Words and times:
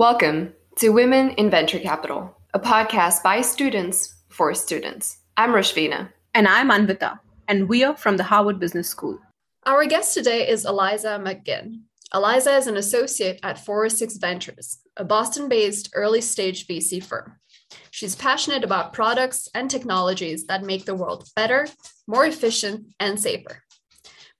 Welcome 0.00 0.54
to 0.76 0.88
Women 0.88 1.32
in 1.32 1.50
Venture 1.50 1.78
Capital, 1.78 2.34
a 2.54 2.58
podcast 2.58 3.22
by 3.22 3.42
students 3.42 4.14
for 4.30 4.54
students. 4.54 5.18
I'm 5.36 5.50
Roshvina. 5.50 6.08
And 6.32 6.48
I'm 6.48 6.70
Anvita, 6.70 7.18
and 7.48 7.68
we 7.68 7.84
are 7.84 7.94
from 7.94 8.16
the 8.16 8.22
Harvard 8.22 8.58
Business 8.58 8.88
School. 8.88 9.18
Our 9.66 9.84
guest 9.84 10.14
today 10.14 10.48
is 10.48 10.64
Eliza 10.64 11.20
McGinn. 11.22 11.82
Eliza 12.14 12.56
is 12.56 12.66
an 12.66 12.78
associate 12.78 13.40
at 13.42 13.62
406 13.62 14.16
Ventures, 14.16 14.78
a 14.96 15.04
Boston 15.04 15.50
based 15.50 15.90
early 15.92 16.22
stage 16.22 16.66
VC 16.66 17.04
firm. 17.04 17.36
She's 17.90 18.16
passionate 18.16 18.64
about 18.64 18.94
products 18.94 19.50
and 19.54 19.70
technologies 19.70 20.46
that 20.46 20.64
make 20.64 20.86
the 20.86 20.94
world 20.94 21.28
better, 21.36 21.68
more 22.06 22.24
efficient, 22.24 22.86
and 22.98 23.20
safer. 23.20 23.62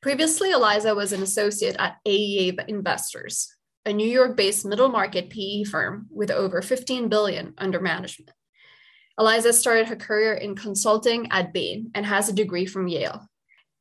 Previously, 0.01 0.53
Eliza 0.53 0.95
was 0.95 1.13
an 1.13 1.23
associate 1.23 1.77
at 1.79 1.99
AEA 2.07 2.67
Investors, 2.67 3.55
a 3.87 3.93
New 3.93 4.09
York-based 4.09 4.65
middle 4.67 4.89
market 4.89 5.31
PE 5.31 5.65
firm 5.65 6.07
with 6.11 6.31
over 6.31 6.63
15 6.63 7.09
billion 7.09 7.55
under 7.59 7.81
management. 7.81 8.31
Eliza 9.19 9.53
started 9.53 9.89
her 9.89 9.97
career 9.97 10.35
in 10.35 10.55
consulting 10.55 11.31
at 11.31 11.53
Bain 11.53 11.91
and 11.95 12.07
has 12.07 12.29
a 12.29 12.35
degree 12.35 12.67
from 12.67 12.89
Yale. 12.89 13.29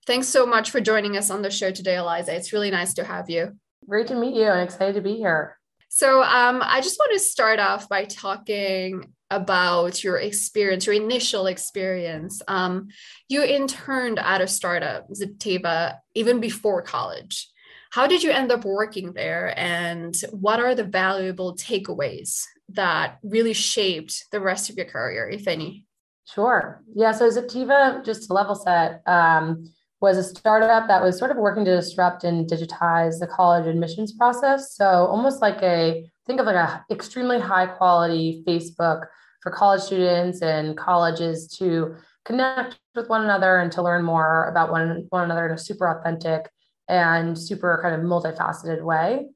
Thanks 0.05 0.27
so 0.27 0.45
much 0.45 0.71
for 0.71 0.81
joining 0.81 1.17
us 1.17 1.29
on 1.29 1.41
the 1.41 1.51
show 1.51 1.71
today, 1.71 1.95
Eliza. 1.95 2.35
It's 2.35 2.51
really 2.53 2.71
nice 2.71 2.93
to 2.95 3.03
have 3.03 3.29
you. 3.29 3.57
Great 3.87 4.07
to 4.07 4.15
meet 4.15 4.35
you. 4.35 4.47
I'm 4.47 4.63
excited 4.63 4.95
to 4.95 5.01
be 5.01 5.15
here. 5.15 5.57
So, 5.87 6.21
um, 6.21 6.61
I 6.63 6.81
just 6.81 6.99
want 6.99 7.13
to 7.13 7.19
start 7.19 7.59
off 7.59 7.89
by 7.89 8.05
talking 8.05 9.13
about 9.31 10.03
your 10.03 10.17
experience, 10.17 10.85
your 10.85 10.95
initial 10.95 11.47
experience. 11.47 12.41
Um, 12.47 12.89
you 13.27 13.43
interned 13.43 14.19
at 14.19 14.41
a 14.41 14.47
startup, 14.47 15.09
Zipteva, 15.09 15.97
even 16.15 16.39
before 16.39 16.81
college. 16.81 17.49
How 17.89 18.05
did 18.05 18.23
you 18.23 18.31
end 18.31 18.51
up 18.51 18.65
working 18.65 19.13
there? 19.13 19.53
And 19.57 20.15
what 20.31 20.59
are 20.59 20.75
the 20.75 20.83
valuable 20.83 21.55
takeaways 21.55 22.43
that 22.69 23.17
really 23.23 23.53
shaped 23.53 24.25
the 24.31 24.39
rest 24.39 24.69
of 24.69 24.77
your 24.77 24.85
career, 24.85 25.27
if 25.27 25.47
any? 25.47 25.85
Sure. 26.25 26.83
Yeah. 26.93 27.11
So 27.11 27.29
Zipteva, 27.29 28.05
just 28.05 28.27
to 28.27 28.33
level 28.33 28.53
set, 28.53 29.01
um, 29.07 29.71
was 30.01 30.17
a 30.17 30.23
startup 30.23 30.87
that 30.87 31.01
was 31.01 31.17
sort 31.17 31.31
of 31.31 31.37
working 31.37 31.65
to 31.65 31.75
disrupt 31.75 32.23
and 32.23 32.49
digitize 32.49 33.19
the 33.19 33.27
college 33.27 33.67
admissions 33.67 34.13
process. 34.13 34.75
So 34.75 34.85
almost 34.85 35.41
like 35.41 35.61
a 35.61 36.09
think 36.25 36.39
of 36.39 36.45
like 36.45 36.55
a 36.55 36.85
extremely 36.91 37.39
high 37.39 37.65
quality 37.65 38.43
Facebook 38.47 39.07
for 39.41 39.51
college 39.51 39.81
students 39.81 40.41
and 40.41 40.77
colleges 40.77 41.47
to 41.57 41.95
connect 42.23 42.79
with 42.95 43.09
one 43.09 43.23
another 43.23 43.57
and 43.57 43.71
to 43.73 43.81
learn 43.81 44.03
more 44.03 44.45
about 44.45 44.71
one, 44.71 45.07
one 45.09 45.25
another 45.25 45.47
in 45.47 45.53
a 45.53 45.57
super 45.57 45.87
authentic 45.87 46.49
and 46.89 47.37
super 47.37 47.79
kind 47.81 47.95
of 47.95 48.01
multifaceted 48.01 48.81
way. 48.81 49.27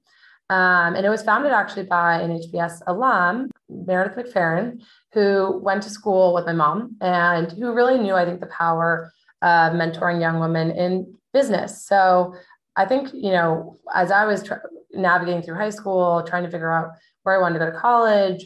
Um, 0.49 0.95
and 0.95 1.05
it 1.05 1.09
was 1.09 1.23
founded 1.23 1.51
actually 1.51 1.83
by 1.83 2.19
an 2.19 2.37
HBS 2.37 2.81
alum, 2.87 3.49
Meredith 3.69 4.17
McFerrin, 4.17 4.81
who 5.13 5.59
went 5.63 5.83
to 5.83 5.89
school 5.89 6.33
with 6.33 6.45
my 6.45 6.53
mom 6.53 6.97
and 6.99 7.51
who 7.51 7.73
really 7.73 7.97
knew, 7.97 8.13
I 8.13 8.25
think, 8.25 8.39
the 8.39 8.47
power 8.47 9.11
of 9.41 9.73
mentoring 9.73 10.19
young 10.19 10.39
women 10.39 10.71
in 10.71 11.15
business. 11.31 11.85
So 11.87 12.35
I 12.75 12.85
think, 12.85 13.13
you 13.13 13.31
know, 13.31 13.77
as 13.95 14.11
I 14.11 14.25
was 14.25 14.43
tra- 14.43 14.61
navigating 14.91 15.41
through 15.41 15.55
high 15.55 15.69
school, 15.69 16.23
trying 16.27 16.43
to 16.43 16.51
figure 16.51 16.71
out 16.71 16.91
where 17.23 17.35
I 17.35 17.41
wanted 17.41 17.59
to 17.59 17.65
go 17.65 17.71
to 17.71 17.77
college, 17.77 18.45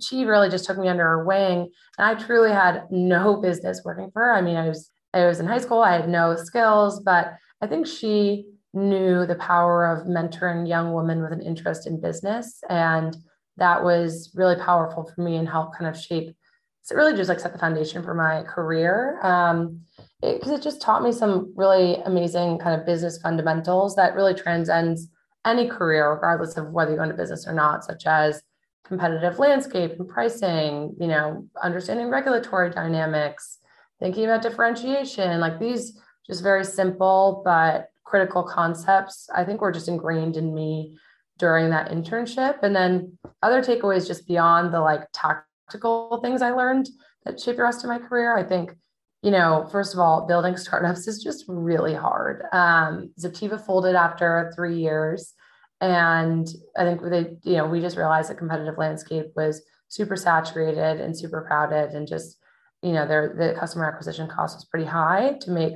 she 0.00 0.24
really 0.24 0.48
just 0.48 0.64
took 0.64 0.78
me 0.78 0.88
under 0.88 1.04
her 1.04 1.24
wing. 1.24 1.70
And 1.98 2.06
I 2.06 2.14
truly 2.14 2.50
had 2.50 2.84
no 2.90 3.36
business 3.36 3.82
working 3.84 4.10
for 4.12 4.22
her. 4.22 4.32
I 4.32 4.40
mean, 4.40 4.56
I 4.56 4.68
was 4.68 4.90
I 5.14 5.26
was 5.26 5.40
in 5.40 5.46
high 5.46 5.58
school, 5.58 5.82
I 5.82 5.92
had 5.92 6.08
no 6.08 6.36
skills, 6.36 7.00
but 7.00 7.34
I 7.62 7.66
think 7.66 7.86
she 7.86 8.46
knew 8.74 9.24
the 9.24 9.36
power 9.36 9.86
of 9.86 10.06
mentoring 10.06 10.68
young 10.68 10.92
women 10.92 11.22
with 11.22 11.32
an 11.32 11.42
interest 11.42 11.86
in 11.86 12.00
business. 12.00 12.60
And 12.68 13.16
that 13.56 13.84
was 13.84 14.32
really 14.34 14.56
powerful 14.56 15.04
for 15.04 15.22
me 15.22 15.36
and 15.36 15.48
helped 15.48 15.78
kind 15.78 15.88
of 15.88 16.00
shape, 16.00 16.34
so 16.82 16.94
it 16.94 16.98
really 16.98 17.16
just 17.16 17.28
like 17.28 17.38
set 17.38 17.52
the 17.52 17.58
foundation 17.58 18.02
for 18.02 18.14
my 18.14 18.42
career. 18.42 19.20
Um, 19.22 19.82
because 20.20 20.50
it, 20.50 20.54
it 20.54 20.62
just 20.62 20.80
taught 20.80 21.02
me 21.02 21.12
some 21.12 21.52
really 21.56 21.96
amazing 22.06 22.58
kind 22.58 22.78
of 22.78 22.86
business 22.86 23.20
fundamentals 23.20 23.94
that 23.96 24.14
really 24.14 24.34
transcends 24.34 25.08
any 25.44 25.68
career, 25.68 26.12
regardless 26.12 26.56
of 26.56 26.70
whether 26.70 26.92
you 26.92 26.96
go 26.96 27.02
into 27.02 27.16
business 27.16 27.46
or 27.46 27.52
not, 27.52 27.84
such 27.84 28.06
as 28.06 28.42
competitive 28.84 29.38
landscape 29.38 29.92
and 29.98 30.08
pricing, 30.08 30.94
you 30.98 31.06
know, 31.06 31.46
understanding 31.62 32.08
regulatory 32.08 32.70
dynamics, 32.70 33.58
thinking 34.00 34.24
about 34.24 34.42
differentiation, 34.42 35.40
like 35.40 35.58
these 35.58 35.98
just 36.26 36.42
very 36.42 36.64
simple 36.64 37.42
but 37.44 37.88
critical 38.04 38.42
concepts. 38.42 39.28
I 39.34 39.44
think 39.44 39.60
were 39.60 39.72
just 39.72 39.88
ingrained 39.88 40.36
in 40.36 40.54
me 40.54 40.96
during 41.38 41.70
that 41.70 41.90
internship. 41.90 42.62
And 42.62 42.74
then 42.74 43.18
other 43.42 43.62
takeaways 43.62 44.06
just 44.06 44.26
beyond 44.26 44.72
the 44.72 44.80
like 44.80 45.08
tactical 45.12 46.20
things 46.22 46.42
I 46.42 46.50
learned 46.50 46.88
that 47.24 47.40
shaped 47.40 47.56
the 47.56 47.64
rest 47.64 47.84
of 47.84 47.88
my 47.88 47.98
career. 47.98 48.36
I 48.36 48.44
think, 48.44 48.76
you 49.22 49.30
know, 49.30 49.68
first 49.70 49.94
of 49.94 50.00
all, 50.00 50.26
building 50.26 50.56
startups 50.56 51.08
is 51.08 51.22
just 51.22 51.44
really 51.48 51.94
hard. 51.94 52.42
Um, 52.52 53.12
Zipteva 53.20 53.64
folded 53.64 53.94
after 53.94 54.52
three 54.54 54.78
years. 54.78 55.34
And 55.80 56.48
I 56.76 56.84
think 56.84 57.02
they, 57.02 57.50
you 57.50 57.56
know, 57.56 57.66
we 57.66 57.80
just 57.80 57.96
realized 57.96 58.30
the 58.30 58.36
competitive 58.36 58.78
landscape 58.78 59.32
was 59.34 59.62
super 59.88 60.16
saturated 60.16 61.00
and 61.00 61.18
super 61.18 61.42
crowded 61.42 61.90
and 61.90 62.06
just, 62.06 62.38
you 62.82 62.92
know, 62.92 63.06
their 63.06 63.34
the 63.36 63.58
customer 63.58 63.86
acquisition 63.86 64.28
cost 64.28 64.56
was 64.56 64.64
pretty 64.64 64.86
high 64.86 65.38
to 65.40 65.50
make 65.50 65.74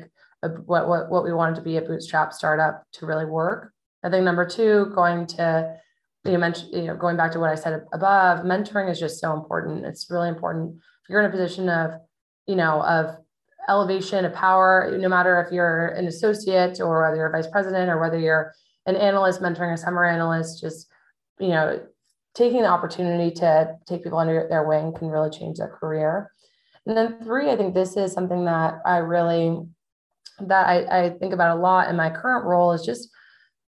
what, 0.67 0.89
what, 0.89 1.11
what 1.11 1.25
we 1.25 1.33
wanted 1.33 1.57
to 1.57 1.62
be 1.62 1.77
a 1.77 1.83
bootstrap 1.83 2.33
startup 2.33 2.84
to 2.93 3.07
really 3.07 3.25
work. 3.25 3.73
I 4.03 4.11
think 4.11 4.25
number 4.25 4.47
two, 4.47 4.93
going 4.95 5.27
to 5.29 5.77
you 6.33 6.39
mentioned, 6.39 6.73
you 6.73 6.84
know, 6.84 6.97
going 6.97 7.17
back 7.17 7.33
to 7.33 7.41
what 7.41 7.51
I 7.51 7.55
said 7.55 7.84
above, 7.93 8.45
mentoring 8.45 8.91
is 8.91 8.99
just 8.99 9.21
so 9.21 9.33
important. 9.33 9.84
It's 9.84 10.11
really 10.11 10.29
important. 10.29 10.77
If 10.77 11.11
you're 11.11 11.21
in 11.21 11.27
a 11.27 11.31
position 11.31 11.69
of, 11.69 11.93
you 12.47 12.57
know, 12.57 12.83
of 12.83 13.17
elevation 13.69 14.25
of 14.25 14.33
power, 14.33 14.97
no 14.99 15.09
matter 15.09 15.41
if 15.41 15.53
you're 15.53 15.89
an 15.89 16.07
associate 16.07 16.81
or 16.81 17.03
whether 17.03 17.17
you're 17.17 17.28
a 17.28 17.33
vice 17.33 17.51
president 17.51 17.91
or 17.91 18.01
whether 18.01 18.19
you're 18.19 18.55
an 18.87 18.97
analyst 18.97 19.41
mentoring 19.41 19.73
a 19.73 19.77
summer 19.77 20.05
analyst, 20.05 20.61
just, 20.61 20.89
you 21.39 21.49
know, 21.49 21.81
taking 22.34 22.63
the 22.63 22.69
opportunity 22.69 23.34
to 23.34 23.77
take 23.87 24.05
people 24.05 24.19
under 24.19 24.47
their 24.49 24.67
wing 24.67 24.93
can 24.93 25.09
really 25.09 25.31
change 25.31 25.59
their 25.59 25.69
career. 25.69 26.31
And 26.87 26.97
then 26.97 27.19
three, 27.25 27.51
I 27.51 27.57
think 27.57 27.75
this 27.75 27.97
is 27.97 28.13
something 28.13 28.45
that 28.45 28.81
I 28.84 28.99
really 28.99 29.67
that 30.41 30.67
I, 30.67 31.05
I 31.05 31.11
think 31.11 31.33
about 31.33 31.57
a 31.57 31.61
lot 31.61 31.89
in 31.89 31.97
my 31.97 32.11
current 32.11 32.45
role 32.45 32.73
is 32.73 32.85
just 32.85 33.09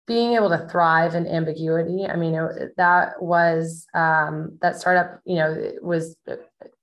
being 0.08 0.34
able 0.34 0.50
to 0.50 0.68
thrive 0.70 1.16
in 1.16 1.28
ambiguity. 1.28 2.06
I 2.06 2.16
mean, 2.16 2.36
it, 2.36 2.76
that 2.78 3.22
was 3.22 3.86
um, 3.94 4.58
that 4.62 4.80
startup, 4.80 5.20
you 5.26 5.36
know, 5.36 5.52
it 5.52 5.84
was 5.84 6.16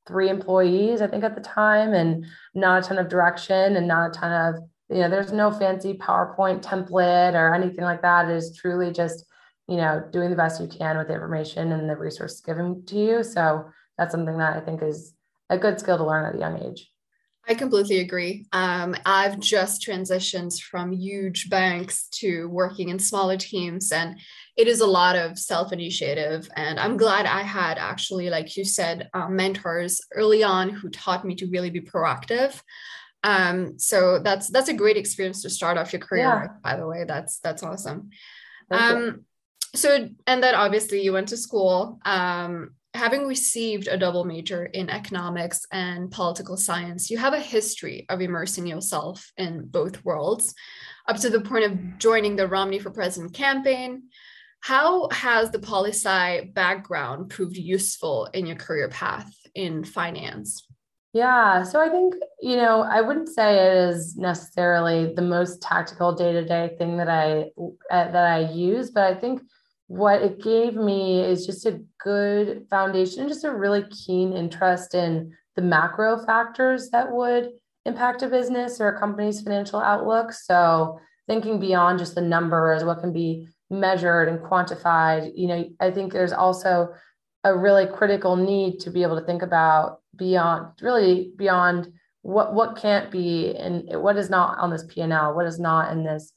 three 0.06 0.28
employees, 0.28 1.00
I 1.00 1.06
think, 1.06 1.24
at 1.24 1.34
the 1.34 1.40
time, 1.40 1.94
and 1.94 2.26
not 2.54 2.84
a 2.84 2.86
ton 2.86 2.98
of 2.98 3.08
direction 3.08 3.76
and 3.76 3.88
not 3.88 4.10
a 4.10 4.12
ton 4.12 4.54
of, 4.54 4.62
you 4.90 5.00
know, 5.00 5.08
there's 5.08 5.32
no 5.32 5.50
fancy 5.50 5.94
PowerPoint 5.94 6.62
template 6.62 7.34
or 7.34 7.54
anything 7.54 7.84
like 7.84 8.02
that. 8.02 8.28
It 8.28 8.36
is 8.36 8.54
truly 8.56 8.92
just, 8.92 9.24
you 9.66 9.76
know, 9.76 10.02
doing 10.12 10.28
the 10.28 10.36
best 10.36 10.60
you 10.60 10.68
can 10.68 10.98
with 10.98 11.08
the 11.08 11.14
information 11.14 11.72
and 11.72 11.88
the 11.88 11.96
resources 11.96 12.42
given 12.42 12.84
to 12.86 12.96
you. 12.96 13.22
So 13.24 13.64
that's 13.96 14.12
something 14.12 14.36
that 14.36 14.56
I 14.56 14.60
think 14.60 14.82
is 14.82 15.14
a 15.48 15.56
good 15.56 15.80
skill 15.80 15.96
to 15.96 16.04
learn 16.04 16.26
at 16.26 16.34
a 16.34 16.38
young 16.38 16.62
age. 16.62 16.90
I 17.46 17.54
completely 17.54 17.98
agree. 17.98 18.46
Um, 18.52 18.96
I've 19.04 19.38
just 19.38 19.86
transitioned 19.86 20.58
from 20.62 20.92
huge 20.92 21.50
banks 21.50 22.08
to 22.12 22.48
working 22.48 22.88
in 22.88 22.98
smaller 22.98 23.36
teams, 23.36 23.92
and 23.92 24.18
it 24.56 24.66
is 24.66 24.80
a 24.80 24.86
lot 24.86 25.16
of 25.16 25.38
self 25.38 25.72
initiative. 25.72 26.48
And 26.56 26.80
I'm 26.80 26.96
glad 26.96 27.26
I 27.26 27.42
had 27.42 27.76
actually, 27.76 28.30
like 28.30 28.56
you 28.56 28.64
said, 28.64 29.10
uh, 29.12 29.28
mentors 29.28 30.00
early 30.14 30.42
on 30.42 30.70
who 30.70 30.88
taught 30.88 31.24
me 31.24 31.34
to 31.36 31.46
really 31.46 31.70
be 31.70 31.82
proactive. 31.82 32.60
Um, 33.22 33.78
so 33.78 34.18
that's 34.18 34.48
that's 34.48 34.68
a 34.68 34.74
great 34.74 34.96
experience 34.96 35.42
to 35.42 35.50
start 35.50 35.76
off 35.76 35.92
your 35.92 36.00
career. 36.00 36.24
Yeah. 36.24 36.42
With, 36.42 36.62
by 36.62 36.76
the 36.76 36.86
way, 36.86 37.04
that's 37.04 37.40
that's 37.40 37.62
awesome. 37.62 38.10
Um, 38.70 39.24
so 39.74 40.08
and 40.26 40.42
then 40.42 40.54
obviously 40.54 41.02
you 41.02 41.12
went 41.12 41.28
to 41.28 41.36
school. 41.36 41.98
Um, 42.04 42.74
having 42.94 43.26
received 43.26 43.88
a 43.88 43.98
double 43.98 44.24
major 44.24 44.66
in 44.66 44.88
economics 44.88 45.66
and 45.72 46.10
political 46.10 46.56
science, 46.56 47.10
you 47.10 47.18
have 47.18 47.34
a 47.34 47.40
history 47.40 48.06
of 48.08 48.20
immersing 48.20 48.66
yourself 48.66 49.32
in 49.36 49.66
both 49.66 50.04
worlds 50.04 50.54
up 51.08 51.16
to 51.18 51.28
the 51.28 51.40
point 51.40 51.64
of 51.64 51.98
joining 51.98 52.36
the 52.36 52.46
Romney 52.46 52.78
for 52.78 52.90
President 52.90 53.34
campaign. 53.34 54.04
How 54.60 55.08
has 55.10 55.50
the 55.50 55.58
poli 55.58 55.90
sci 55.90 56.50
background 56.54 57.30
proved 57.30 57.56
useful 57.56 58.26
in 58.32 58.46
your 58.46 58.56
career 58.56 58.88
path 58.88 59.30
in 59.54 59.84
finance? 59.84 60.66
Yeah, 61.12 61.62
so 61.62 61.80
I 61.80 61.90
think, 61.90 62.14
you 62.40 62.56
know, 62.56 62.82
I 62.82 63.00
wouldn't 63.00 63.28
say 63.28 63.56
it 63.56 63.90
is 63.90 64.16
necessarily 64.16 65.14
the 65.14 65.22
most 65.22 65.62
tactical 65.62 66.12
day-to-day 66.12 66.76
thing 66.78 66.96
that 66.96 67.08
I 67.08 67.50
uh, 67.90 68.10
that 68.10 68.16
I 68.16 68.50
use, 68.50 68.90
but 68.90 69.04
I 69.04 69.14
think 69.14 69.42
what 69.86 70.22
it 70.22 70.42
gave 70.42 70.74
me 70.74 71.20
is 71.20 71.46
just 71.46 71.66
a 71.66 71.80
good 72.02 72.66
foundation, 72.70 73.20
and 73.20 73.28
just 73.28 73.44
a 73.44 73.54
really 73.54 73.84
keen 73.84 74.32
interest 74.32 74.94
in 74.94 75.32
the 75.56 75.62
macro 75.62 76.24
factors 76.24 76.90
that 76.90 77.12
would 77.12 77.50
impact 77.84 78.22
a 78.22 78.28
business 78.28 78.80
or 78.80 78.88
a 78.88 78.98
company's 78.98 79.42
financial 79.42 79.78
outlook. 79.78 80.32
So 80.32 80.98
thinking 81.28 81.60
beyond 81.60 81.98
just 81.98 82.14
the 82.14 82.22
numbers, 82.22 82.84
what 82.84 83.00
can 83.00 83.12
be 83.12 83.48
measured 83.70 84.28
and 84.28 84.40
quantified. 84.40 85.32
You 85.34 85.48
know, 85.48 85.70
I 85.80 85.90
think 85.90 86.12
there's 86.12 86.32
also 86.32 86.94
a 87.44 87.56
really 87.56 87.86
critical 87.86 88.36
need 88.36 88.80
to 88.80 88.90
be 88.90 89.02
able 89.02 89.18
to 89.18 89.26
think 89.26 89.42
about 89.42 90.00
beyond 90.16 90.80
really 90.80 91.32
beyond 91.36 91.92
what 92.22 92.54
what 92.54 92.76
can't 92.76 93.10
be 93.10 93.54
and 93.56 93.84
what 94.02 94.16
is 94.16 94.30
not 94.30 94.58
on 94.58 94.70
this 94.70 94.84
P&L, 94.84 95.34
what 95.34 95.46
is 95.46 95.58
not 95.58 95.92
in 95.92 96.04
this 96.04 96.32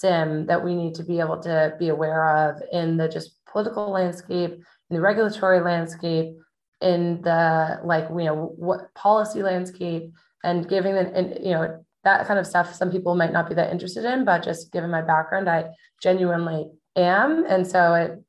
CIM 0.00 0.46
that 0.46 0.64
we 0.64 0.74
need 0.74 0.94
to 0.94 1.04
be 1.04 1.20
able 1.20 1.40
to 1.42 1.74
be 1.78 1.88
aware 1.88 2.48
of 2.48 2.62
in 2.72 2.96
the 2.96 3.08
just 3.08 3.36
political 3.46 3.90
landscape, 3.90 4.52
in 4.52 4.96
the 4.96 5.00
regulatory 5.00 5.60
landscape, 5.60 6.36
in 6.80 7.20
the 7.22 7.80
like 7.84 8.08
you 8.10 8.24
know 8.24 8.54
what 8.56 8.92
policy 8.94 9.42
landscape, 9.42 10.10
and 10.44 10.68
giving 10.68 10.94
them 10.94 11.12
and 11.14 11.38
you 11.44 11.52
know 11.52 11.84
that 12.04 12.26
kind 12.26 12.40
of 12.40 12.46
stuff. 12.46 12.74
Some 12.74 12.90
people 12.90 13.14
might 13.14 13.32
not 13.32 13.48
be 13.48 13.54
that 13.54 13.70
interested 13.70 14.04
in, 14.04 14.24
but 14.24 14.42
just 14.42 14.72
given 14.72 14.90
my 14.90 15.02
background, 15.02 15.48
I 15.48 15.70
genuinely 16.02 16.70
am, 16.96 17.44
and 17.46 17.66
so 17.66 17.94
it 17.94 18.22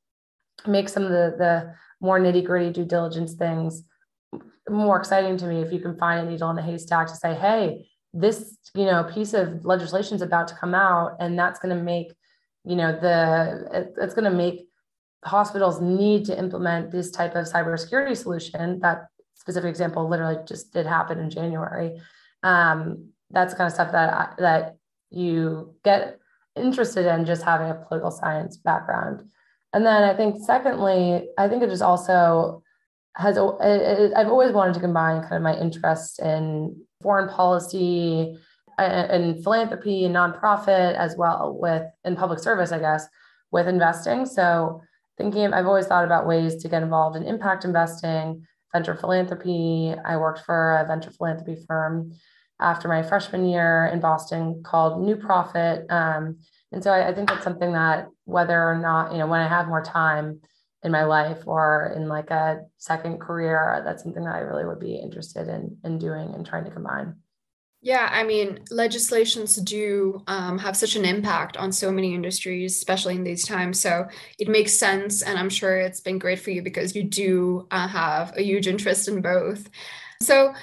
makes 0.68 0.94
some 0.94 1.04
of 1.04 1.12
the 1.12 1.36
the 1.38 1.76
more 2.02 2.20
nitty 2.20 2.44
gritty 2.44 2.72
due 2.72 2.86
diligence 2.86 3.34
things 3.34 3.84
more 4.70 4.98
exciting 4.98 5.38
to 5.38 5.46
me 5.46 5.62
if 5.62 5.72
you 5.72 5.80
can 5.80 5.98
find 5.98 6.26
a 6.26 6.30
needle 6.30 6.50
in 6.50 6.56
the 6.56 6.62
haystack 6.62 7.08
to 7.08 7.16
say, 7.16 7.34
hey, 7.34 7.88
this 8.14 8.58
you 8.76 8.86
know 8.86 9.04
piece 9.04 9.34
of 9.34 9.66
legislation 9.66 10.16
is 10.16 10.22
about 10.22 10.48
to 10.50 10.56
come 10.56 10.76
out, 10.76 11.18
and 11.20 11.38
that's 11.38 11.60
going 11.60 11.76
to 11.76 11.84
make 11.84 12.14
you 12.64 12.76
know 12.76 12.92
the 12.92 13.92
it's 13.98 14.14
going 14.14 14.30
to 14.30 14.38
make 14.38 14.68
hospitals 15.24 15.82
need 15.82 16.26
to 16.26 16.38
implement 16.38 16.92
this 16.92 17.12
type 17.12 17.36
of 17.36 17.46
cybersecurity 17.46 18.16
solution. 18.16 18.80
That 18.80 19.08
specific 19.36 19.70
example 19.70 20.08
literally 20.08 20.38
just 20.46 20.74
did 20.74 20.86
happen 20.86 21.20
in 21.20 21.30
January. 21.30 22.00
Um, 22.44 23.10
that's 23.32 23.54
kind 23.54 23.68
of 23.68 23.74
stuff 23.74 23.92
that 23.92 24.36
that 24.38 24.78
you 25.10 25.76
get 25.84 26.20
interested 26.56 27.06
in 27.06 27.26
just 27.26 27.44
having 27.44 27.70
a 27.70 27.76
political 27.76 28.12
science 28.12 28.58
background. 28.58 29.24
And 29.74 29.86
then 29.86 30.04
I 30.04 30.14
think 30.14 30.44
secondly, 30.46 31.30
I 31.38 31.48
think 31.48 31.64
it 31.64 31.72
is 31.72 31.82
also 31.82 32.63
has 33.16 33.38
I've 33.38 34.28
always 34.28 34.52
wanted 34.52 34.74
to 34.76 34.80
combine 34.80 35.22
kind 35.22 35.36
of 35.36 35.42
my 35.42 35.56
interest 35.56 36.20
in 36.20 36.82
foreign 37.02 37.30
policy 37.30 38.38
and 38.78 39.44
philanthropy 39.44 40.06
and 40.06 40.16
nonprofit 40.16 40.96
as 40.96 41.16
well 41.16 41.56
with 41.60 41.84
in 42.04 42.16
public 42.16 42.40
service, 42.40 42.72
I 42.72 42.80
guess, 42.80 43.08
with 43.52 43.68
investing. 43.68 44.26
So 44.26 44.82
thinking 45.18 45.54
I've 45.54 45.68
always 45.68 45.86
thought 45.86 46.06
about 46.06 46.26
ways 46.26 46.56
to 46.64 46.68
get 46.68 46.82
involved 46.82 47.16
in 47.16 47.24
impact 47.24 47.66
investing, 47.66 48.48
venture 48.72 48.96
philanthropy. 48.96 49.94
I 50.04 50.18
worked 50.18 50.40
for 50.40 50.78
a 50.78 50.88
venture 50.88 51.12
philanthropy 51.12 51.62
firm 51.68 52.14
after 52.60 52.88
my 52.88 53.04
freshman 53.04 53.46
year 53.46 53.90
in 53.94 54.00
Boston 54.00 54.64
called 54.64 55.02
New 55.02 55.16
Profit. 55.16 55.86
Um, 55.92 56.40
and 56.72 56.84
so 56.84 56.92
I, 56.92 57.10
I 57.10 57.14
think 57.14 57.30
that's 57.30 57.44
something 57.44 57.74
that 57.74 58.08
whether 58.26 58.60
or 58.60 58.80
not, 58.80 59.12
you 59.12 59.20
know, 59.20 59.28
when 59.28 59.42
I 59.42 59.48
have 59.48 59.68
more 59.68 59.84
time, 59.84 60.42
in 60.84 60.92
my 60.92 61.04
life 61.04 61.40
or 61.46 61.94
in 61.96 62.08
like 62.08 62.30
a 62.30 62.62
second 62.78 63.20
career 63.20 63.82
that's 63.86 64.04
something 64.04 64.24
that 64.24 64.36
i 64.36 64.40
really 64.40 64.66
would 64.66 64.80
be 64.80 64.96
interested 64.96 65.48
in 65.48 65.78
in 65.84 65.98
doing 65.98 66.34
and 66.34 66.46
trying 66.46 66.66
to 66.66 66.72
combine. 66.72 67.16
Yeah 67.82 68.10
i 68.12 68.24
mean 68.24 68.60
legislations 68.72 69.56
do 69.58 70.24
um, 70.28 70.58
have 70.58 70.78
such 70.78 70.96
an 70.96 71.06
impact 71.06 71.58
on 71.58 71.72
so 71.72 71.92
many 71.92 72.14
industries 72.14 72.76
especially 72.76 73.16
in 73.16 73.24
these 73.24 73.46
times. 73.46 73.80
So 73.80 74.08
it 74.40 74.48
makes 74.48 74.74
sense 74.74 75.22
and 75.22 75.38
i'm 75.38 75.50
sure 75.50 75.78
it's 75.78 76.02
been 76.02 76.20
great 76.20 76.40
for 76.40 76.52
you 76.52 76.62
because 76.62 76.96
you 76.96 77.04
do 77.04 77.68
uh, 77.72 77.88
have 77.88 78.38
a 78.38 78.42
huge 78.42 78.68
interest 78.68 79.08
in 79.08 79.22
both. 79.22 79.70
So 80.22 80.54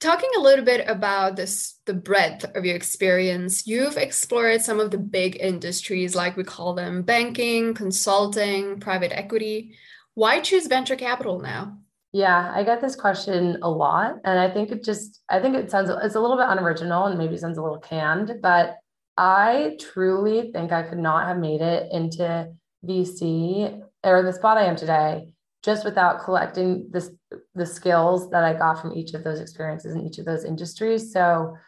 Talking 0.00 0.30
a 0.36 0.40
little 0.40 0.64
bit 0.64 0.88
about 0.88 1.34
this, 1.34 1.80
the 1.84 1.94
breadth 1.94 2.44
of 2.54 2.64
your 2.64 2.76
experience, 2.76 3.66
you've 3.66 3.96
explored 3.96 4.62
some 4.62 4.78
of 4.78 4.92
the 4.92 4.98
big 4.98 5.36
industries, 5.40 6.14
like 6.14 6.36
we 6.36 6.44
call 6.44 6.74
them 6.74 7.02
banking, 7.02 7.74
consulting, 7.74 8.78
private 8.78 9.10
equity. 9.10 9.74
Why 10.14 10.38
choose 10.38 10.68
venture 10.68 10.94
capital 10.94 11.40
now? 11.40 11.78
Yeah, 12.12 12.52
I 12.54 12.62
get 12.62 12.80
this 12.80 12.94
question 12.94 13.58
a 13.62 13.68
lot. 13.68 14.14
And 14.24 14.38
I 14.38 14.48
think 14.48 14.70
it 14.70 14.84
just, 14.84 15.20
I 15.28 15.40
think 15.40 15.56
it 15.56 15.68
sounds, 15.68 15.90
it's 15.90 16.14
a 16.14 16.20
little 16.20 16.36
bit 16.36 16.46
unoriginal 16.48 17.06
and 17.06 17.18
maybe 17.18 17.36
sounds 17.36 17.58
a 17.58 17.62
little 17.62 17.80
canned, 17.80 18.34
but 18.40 18.76
I 19.16 19.76
truly 19.80 20.52
think 20.52 20.70
I 20.70 20.84
could 20.84 20.98
not 20.98 21.26
have 21.26 21.38
made 21.38 21.60
it 21.60 21.90
into 21.90 22.52
VC 22.86 23.82
or 24.04 24.22
the 24.22 24.32
spot 24.32 24.58
I 24.58 24.66
am 24.66 24.76
today 24.76 25.34
just 25.68 25.84
without 25.84 26.24
collecting 26.24 26.88
this 26.90 27.10
the 27.54 27.66
skills 27.66 28.30
that 28.30 28.42
I 28.42 28.54
got 28.54 28.80
from 28.80 28.96
each 28.96 29.12
of 29.12 29.22
those 29.22 29.38
experiences 29.38 29.94
in 29.94 30.00
each 30.06 30.16
of 30.16 30.24
those 30.24 30.46
industries. 30.46 31.12
So, 31.12 31.58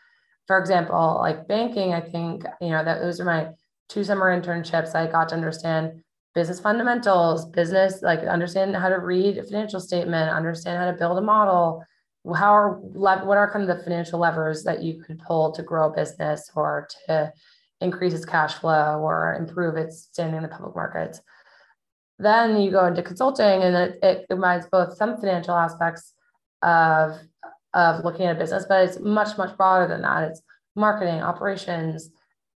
for 0.47 0.59
example, 0.59 1.19
like 1.21 1.47
banking, 1.47 1.93
I 1.93 2.01
think 2.01 2.45
you 2.63 2.71
know 2.71 2.83
that 2.83 3.03
those 3.03 3.21
are 3.21 3.27
my 3.27 3.51
two 3.91 4.03
summer 4.03 4.29
internships. 4.35 4.95
I 4.95 5.07
got 5.07 5.29
to 5.29 5.35
understand 5.35 6.03
business 6.35 6.61
fundamentals, 6.61 7.45
business 7.51 8.01
like 8.01 8.21
understand 8.21 8.75
how 8.75 8.89
to 8.89 9.01
read 9.01 9.37
a 9.37 9.45
financial 9.45 9.81
statement, 9.81 10.31
understand 10.31 10.79
how 10.79 10.91
to 10.91 10.97
build 10.97 11.19
a 11.19 11.27
model. 11.35 11.85
How 12.35 12.55
are 12.55 12.71
what 12.79 13.37
are 13.37 13.53
kind 13.53 13.69
of 13.69 13.77
the 13.77 13.85
financial 13.85 14.19
levers 14.19 14.65
that 14.65 14.83
you 14.83 15.03
could 15.03 15.19
pull 15.19 15.53
to 15.53 15.63
grow 15.63 15.91
a 15.91 15.95
business 15.95 16.51
or 16.57 16.89
to 17.07 17.35
increase 17.83 18.15
its 18.15 18.25
cash 18.25 18.55
flow 18.55 18.99
or 19.01 19.37
improve 19.39 19.77
its 19.77 20.09
standing 20.11 20.39
in 20.39 20.43
the 20.43 20.49
public 20.57 20.75
markets? 20.75 21.21
Then 22.21 22.61
you 22.61 22.71
go 22.71 22.87
into 22.87 23.03
consulting 23.03 23.63
and 23.63 23.75
it, 23.75 23.99
it 24.03 24.27
combines 24.29 24.67
both 24.71 24.97
some 24.97 25.17
financial 25.17 25.55
aspects 25.55 26.13
of, 26.63 27.17
of 27.73 28.05
looking 28.05 28.27
at 28.27 28.37
a 28.37 28.39
business, 28.39 28.67
but 28.69 28.85
it's 28.85 29.01
much, 29.01 29.39
much 29.39 29.57
broader 29.57 29.89
than 29.89 30.03
that. 30.03 30.31
It's 30.31 30.43
marketing, 30.77 31.21
operations, 31.21 32.11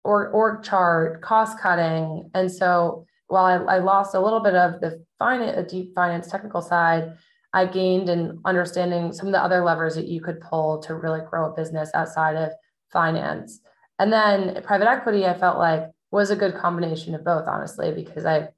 or 0.03 0.29
org 0.29 0.63
chart, 0.63 1.21
cost 1.21 1.59
cutting. 1.59 2.29
And 2.33 2.51
so 2.51 3.05
while 3.27 3.45
I, 3.45 3.75
I 3.75 3.77
lost 3.79 4.15
a 4.15 4.19
little 4.19 4.39
bit 4.39 4.55
of 4.55 4.81
the 4.81 5.05
finance, 5.19 5.71
deep 5.71 5.93
finance 5.93 6.27
technical 6.27 6.61
side, 6.61 7.13
I 7.53 7.65
gained 7.65 8.09
in 8.09 8.39
understanding 8.45 9.13
some 9.13 9.27
of 9.27 9.33
the 9.33 9.43
other 9.43 9.63
levers 9.63 9.95
that 9.95 10.07
you 10.07 10.21
could 10.21 10.41
pull 10.41 10.81
to 10.83 10.95
really 10.95 11.21
grow 11.29 11.51
a 11.51 11.55
business 11.55 11.91
outside 11.93 12.35
of 12.35 12.51
finance. 12.91 13.59
And 13.99 14.11
then 14.11 14.61
private 14.63 14.89
equity, 14.89 15.25
I 15.25 15.37
felt 15.37 15.59
like 15.59 15.83
was 16.11 16.31
a 16.31 16.35
good 16.35 16.55
combination 16.55 17.13
of 17.13 17.23
both, 17.23 17.47
honestly, 17.47 17.91
because 17.91 18.25
I 18.25 18.49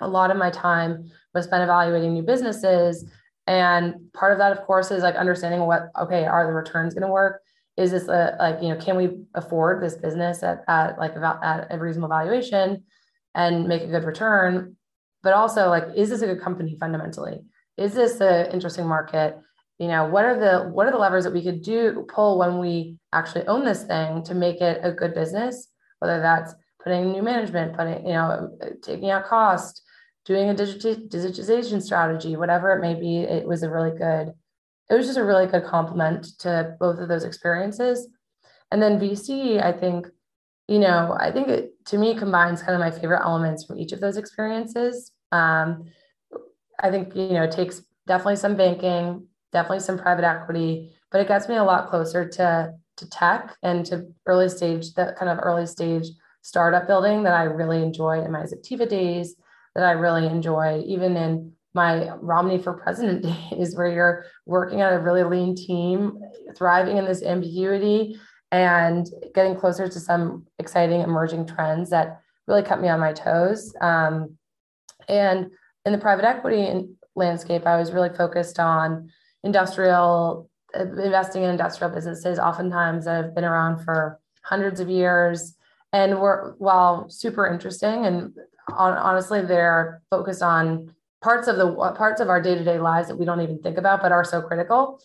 a 0.00 0.08
lot 0.08 0.30
of 0.30 0.36
my 0.36 0.50
time 0.50 1.10
was 1.34 1.44
spent 1.44 1.62
evaluating 1.62 2.14
new 2.14 2.22
businesses. 2.22 3.04
And 3.46 4.12
part 4.12 4.32
of 4.32 4.38
that, 4.38 4.52
of 4.52 4.62
course, 4.62 4.90
is 4.90 5.02
like 5.02 5.16
understanding 5.16 5.60
what, 5.60 5.90
okay, 6.00 6.24
are 6.24 6.46
the 6.46 6.52
returns 6.52 6.94
going 6.94 7.06
to 7.06 7.12
work? 7.12 7.42
Is 7.76 7.90
this 7.90 8.08
a, 8.08 8.36
like, 8.38 8.62
you 8.62 8.68
know, 8.68 8.76
can 8.76 8.96
we 8.96 9.10
afford 9.34 9.82
this 9.82 9.94
business 9.94 10.42
at, 10.42 10.64
at 10.68 10.98
like 10.98 11.16
about 11.16 11.42
at 11.42 11.68
a 11.70 11.78
reasonable 11.78 12.08
valuation 12.08 12.84
and 13.34 13.66
make 13.66 13.82
a 13.82 13.86
good 13.86 14.04
return? 14.04 14.76
But 15.22 15.32
also 15.32 15.68
like, 15.68 15.84
is 15.96 16.10
this 16.10 16.22
a 16.22 16.26
good 16.26 16.40
company 16.40 16.76
fundamentally? 16.78 17.40
Is 17.76 17.94
this 17.94 18.20
an 18.20 18.50
interesting 18.52 18.86
market? 18.86 19.38
You 19.78 19.88
know, 19.88 20.06
what 20.06 20.26
are 20.26 20.38
the 20.38 20.68
what 20.68 20.86
are 20.86 20.92
the 20.92 20.98
levers 20.98 21.24
that 21.24 21.32
we 21.32 21.42
could 21.42 21.62
do 21.62 22.04
pull 22.08 22.38
when 22.38 22.58
we 22.58 22.96
actually 23.12 23.46
own 23.46 23.64
this 23.64 23.84
thing 23.84 24.22
to 24.24 24.34
make 24.34 24.60
it 24.60 24.80
a 24.82 24.92
good 24.92 25.14
business? 25.14 25.68
Whether 26.00 26.20
that's 26.20 26.54
putting 26.84 27.12
new 27.12 27.22
management, 27.22 27.76
putting, 27.76 28.06
you 28.06 28.12
know, 28.12 28.50
taking 28.82 29.10
out 29.10 29.26
cost, 29.26 29.82
doing 30.30 30.48
a 30.48 30.54
digitization 30.54 31.82
strategy, 31.82 32.36
whatever 32.36 32.70
it 32.70 32.80
may 32.80 32.94
be, 32.94 33.18
it 33.18 33.44
was 33.44 33.64
a 33.64 33.68
really 33.68 33.90
good, 33.90 34.32
it 34.88 34.94
was 34.94 35.04
just 35.04 35.18
a 35.18 35.24
really 35.24 35.48
good 35.48 35.64
complement 35.64 36.38
to 36.38 36.76
both 36.78 37.00
of 37.00 37.08
those 37.08 37.24
experiences. 37.24 38.06
And 38.70 38.80
then 38.80 39.00
VC, 39.00 39.60
I 39.60 39.72
think, 39.72 40.06
you 40.68 40.78
know, 40.78 41.16
I 41.18 41.32
think 41.32 41.48
it 41.48 41.72
to 41.86 41.98
me 41.98 42.14
combines 42.14 42.62
kind 42.62 42.74
of 42.74 42.78
my 42.78 42.92
favorite 42.92 43.24
elements 43.24 43.64
from 43.64 43.80
each 43.80 43.90
of 43.90 43.98
those 43.98 44.16
experiences. 44.16 45.10
Um, 45.32 45.86
I 46.80 46.92
think, 46.92 47.16
you 47.16 47.32
know, 47.32 47.42
it 47.42 47.50
takes 47.50 47.82
definitely 48.06 48.36
some 48.36 48.56
banking, 48.56 49.26
definitely 49.50 49.80
some 49.80 49.98
private 49.98 50.24
equity, 50.24 50.92
but 51.10 51.20
it 51.20 51.26
gets 51.26 51.48
me 51.48 51.56
a 51.56 51.64
lot 51.64 51.88
closer 51.88 52.28
to 52.28 52.74
to 52.98 53.10
tech 53.10 53.56
and 53.64 53.84
to 53.86 54.06
early 54.26 54.48
stage, 54.48 54.94
that 54.94 55.16
kind 55.16 55.28
of 55.28 55.40
early 55.42 55.66
stage 55.66 56.06
startup 56.42 56.86
building 56.86 57.24
that 57.24 57.34
I 57.34 57.44
really 57.44 57.82
enjoyed 57.82 58.24
in 58.24 58.30
my 58.30 58.44
Zipteva 58.44 58.88
days 58.88 59.34
that 59.74 59.84
I 59.84 59.92
really 59.92 60.26
enjoy, 60.26 60.82
even 60.86 61.16
in 61.16 61.52
my 61.74 62.10
Romney 62.20 62.58
for 62.58 62.74
president 62.74 63.22
days, 63.50 63.76
where 63.76 63.90
you're 63.90 64.24
working 64.46 64.82
on 64.82 64.92
a 64.92 65.00
really 65.00 65.22
lean 65.22 65.54
team, 65.54 66.18
thriving 66.56 66.96
in 66.96 67.04
this 67.04 67.22
ambiguity, 67.22 68.18
and 68.52 69.06
getting 69.34 69.54
closer 69.54 69.88
to 69.88 70.00
some 70.00 70.46
exciting 70.58 71.02
emerging 71.02 71.46
trends 71.46 71.90
that 71.90 72.20
really 72.46 72.62
kept 72.62 72.82
me 72.82 72.88
on 72.88 72.98
my 72.98 73.12
toes. 73.12 73.72
Um, 73.80 74.36
and 75.08 75.50
in 75.84 75.92
the 75.92 75.98
private 75.98 76.24
equity 76.24 76.88
landscape, 77.14 77.66
I 77.66 77.76
was 77.76 77.92
really 77.92 78.08
focused 78.08 78.58
on 78.58 79.08
industrial, 79.44 80.50
uh, 80.74 80.92
investing 81.00 81.44
in 81.44 81.50
industrial 81.50 81.94
businesses, 81.94 82.38
oftentimes 82.38 83.04
that 83.04 83.24
have 83.24 83.34
been 83.34 83.44
around 83.44 83.84
for 83.84 84.18
hundreds 84.42 84.80
of 84.80 84.88
years 84.88 85.54
and 85.92 86.20
were 86.20 86.54
while 86.58 87.08
super 87.08 87.46
interesting 87.46 88.06
and 88.06 88.32
on, 88.72 88.96
honestly 88.96 89.42
they're 89.42 90.02
focused 90.10 90.42
on 90.42 90.94
parts 91.22 91.48
of 91.48 91.56
the 91.56 91.74
parts 91.96 92.20
of 92.20 92.28
our 92.28 92.40
day-to-day 92.40 92.78
lives 92.78 93.08
that 93.08 93.16
we 93.16 93.24
don't 93.24 93.40
even 93.40 93.58
think 93.58 93.76
about 93.76 94.00
but 94.00 94.12
are 94.12 94.24
so 94.24 94.40
critical. 94.40 95.00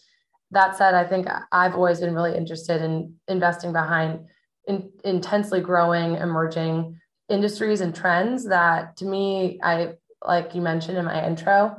That 0.51 0.77
said 0.77 0.93
i 0.93 1.03
think 1.03 1.27
i've 1.51 1.75
always 1.75 1.99
been 1.99 2.13
really 2.13 2.37
interested 2.37 2.81
in 2.81 3.15
investing 3.27 3.73
behind 3.73 4.19
in, 4.67 4.91
intensely 5.03 5.59
growing 5.59 6.15
emerging 6.15 6.99
industries 7.29 7.81
and 7.81 7.95
trends 7.95 8.45
that 8.45 8.95
to 8.97 9.05
me, 9.05 9.59
I 9.63 9.93
like 10.25 10.55
you 10.55 10.61
mentioned 10.61 10.97
in 10.97 11.05
my 11.05 11.25
intro, 11.25 11.75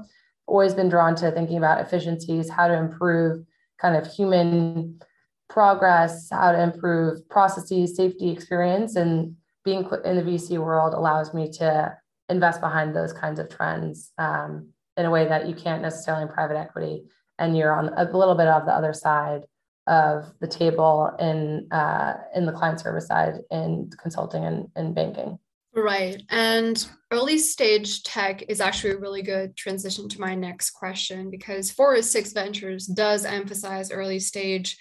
always 0.46 0.74
been 0.74 0.88
drawn 0.88 1.14
to 1.16 1.30
thinking 1.32 1.58
about 1.58 1.80
efficiencies, 1.80 2.48
how 2.48 2.68
to 2.68 2.74
improve 2.74 3.44
kind 3.80 3.96
of 3.96 4.06
human 4.12 5.00
progress, 5.48 6.28
how 6.30 6.52
to 6.52 6.62
improve 6.62 7.28
processes, 7.28 7.96
safety 7.96 8.30
experience, 8.30 8.96
and 8.96 9.36
being 9.64 9.88
in 10.04 10.16
the 10.16 10.22
VC 10.22 10.58
world 10.58 10.94
allows 10.94 11.34
me 11.34 11.50
to 11.50 11.96
invest 12.28 12.60
behind 12.60 12.94
those 12.94 13.12
kinds 13.12 13.38
of 13.38 13.48
trends 13.48 14.12
um, 14.18 14.68
in 14.96 15.06
a 15.06 15.10
way 15.10 15.26
that 15.26 15.48
you 15.48 15.54
can't 15.54 15.82
necessarily 15.82 16.22
in 16.22 16.28
private 16.28 16.56
equity, 16.56 17.04
and 17.38 17.56
you're 17.56 17.74
on 17.74 17.90
a 17.96 18.04
little 18.16 18.34
bit 18.34 18.48
of 18.48 18.64
the 18.64 18.72
other 18.72 18.92
side 18.92 19.42
of 19.86 20.32
the 20.40 20.48
table 20.48 21.12
in 21.20 21.70
uh, 21.70 22.14
in 22.34 22.46
the 22.46 22.52
client 22.52 22.80
service 22.80 23.06
side 23.06 23.34
in 23.50 23.90
consulting 24.00 24.44
and, 24.44 24.68
and 24.74 24.94
banking. 24.94 25.38
Right. 25.76 26.22
And 26.30 26.84
early 27.10 27.36
stage 27.36 28.02
tech 28.02 28.44
is 28.48 28.62
actually 28.62 28.94
a 28.94 28.98
really 28.98 29.20
good 29.20 29.56
transition 29.56 30.08
to 30.08 30.20
my 30.20 30.34
next 30.34 30.70
question 30.70 31.28
because 31.28 31.70
406 31.70 32.32
Ventures 32.32 32.86
does 32.86 33.26
emphasize 33.26 33.92
early 33.92 34.18
stage. 34.18 34.78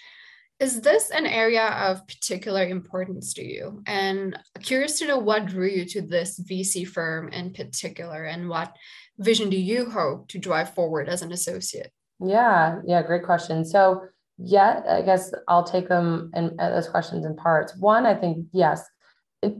Is 0.58 0.80
this 0.80 1.10
an 1.10 1.26
area 1.26 1.66
of 1.66 2.06
particular 2.06 2.66
importance 2.66 3.34
to 3.34 3.44
you? 3.44 3.82
And 3.86 4.38
curious 4.62 4.98
to 4.98 5.06
know 5.06 5.18
what 5.18 5.46
drew 5.46 5.68
you 5.68 5.84
to 5.86 6.00
this 6.00 6.40
VC 6.40 6.88
firm 6.88 7.28
in 7.28 7.52
particular 7.52 8.24
and 8.24 8.48
what 8.48 8.74
vision 9.18 9.50
do 9.50 9.58
you 9.58 9.90
hope 9.90 10.28
to 10.28 10.38
drive 10.38 10.72
forward 10.72 11.10
as 11.10 11.20
an 11.20 11.32
associate? 11.32 11.92
Yeah, 12.20 12.80
yeah, 12.86 13.02
great 13.02 13.24
question. 13.24 13.66
So, 13.66 14.04
yeah, 14.38 14.82
I 14.88 15.02
guess 15.02 15.30
I'll 15.46 15.64
take 15.64 15.88
them 15.88 16.30
and 16.32 16.58
those 16.58 16.88
questions 16.88 17.26
in 17.26 17.36
parts. 17.36 17.76
One, 17.76 18.06
I 18.06 18.14
think 18.14 18.46
yes, 18.52 18.82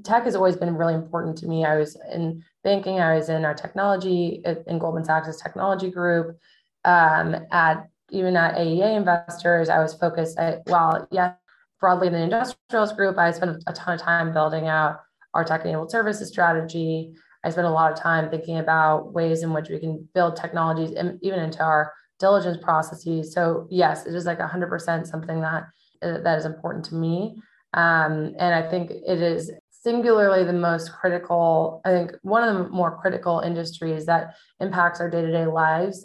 tech 0.03 0.25
has 0.25 0.35
always 0.35 0.57
been 0.57 0.75
really 0.75 0.95
important 0.95 1.37
to 1.39 1.47
me. 1.47 1.67
I 1.67 1.77
was 1.77 1.99
in 2.11 2.43
banking, 2.65 3.01
I 3.01 3.17
was 3.17 3.29
in 3.29 3.45
our 3.45 3.55
technology 3.55 4.43
in 4.67 4.79
Goldman 4.79 5.05
Sachs' 5.05 5.41
technology 5.43 5.91
group. 5.91 6.39
Um, 6.85 7.35
at 7.51 7.89
even 8.11 8.37
at 8.37 8.57
AEA 8.57 8.97
Investors, 8.97 9.69
I 9.69 9.81
was 9.81 9.95
focused. 9.95 10.39
At, 10.39 10.63
well, 10.67 11.07
yeah, 11.11 11.35
broadly 11.81 12.09
in 12.09 12.13
the 12.13 12.23
industrials 12.23 12.93
group, 12.93 13.19
I 13.19 13.31
spent 13.33 13.63
a 13.67 13.73
ton 13.73 13.95
of 13.95 14.01
time 14.01 14.33
building 14.33 14.69
out 14.69 15.01
our 15.35 15.45
tech-enabled 15.45 15.91
services 15.91 16.29
strategy. 16.29 17.15
I 17.45 17.51
spent 17.51 17.67
a 17.67 17.71
lot 17.71 17.93
of 17.93 17.99
time 17.99 18.31
thinking 18.31 18.59
about 18.59 19.13
ways 19.13 19.43
in 19.43 19.53
which 19.53 19.69
we 19.69 19.79
can 19.79 20.09
build 20.15 20.37
technologies, 20.37 20.93
and 20.93 21.19
even 21.23 21.41
into 21.41 21.63
our 21.63 21.93
diligence 22.19 22.59
processes. 22.63 23.33
So 23.33 23.67
yes, 23.71 24.07
it 24.07 24.15
is 24.15 24.25
like 24.25 24.39
100% 24.39 25.07
something 25.07 25.41
that 25.41 25.65
that 26.01 26.39
is 26.39 26.45
important 26.45 26.85
to 26.87 26.95
me. 26.95 27.41
Um, 27.75 28.35
and 28.39 28.55
I 28.55 28.69
think 28.69 28.91
it 28.91 29.21
is 29.21 29.51
singularly 29.71 30.45
the 30.45 30.53
most 30.53 30.93
critical, 30.93 31.81
I 31.85 31.91
think 31.91 32.13
one 32.23 32.43
of 32.43 32.55
the 32.55 32.69
more 32.71 32.99
critical 32.99 33.41
industries 33.41 34.07
that 34.07 34.35
impacts 34.61 35.01
our 35.01 35.11
day-to-day 35.11 35.47
lives 35.47 36.05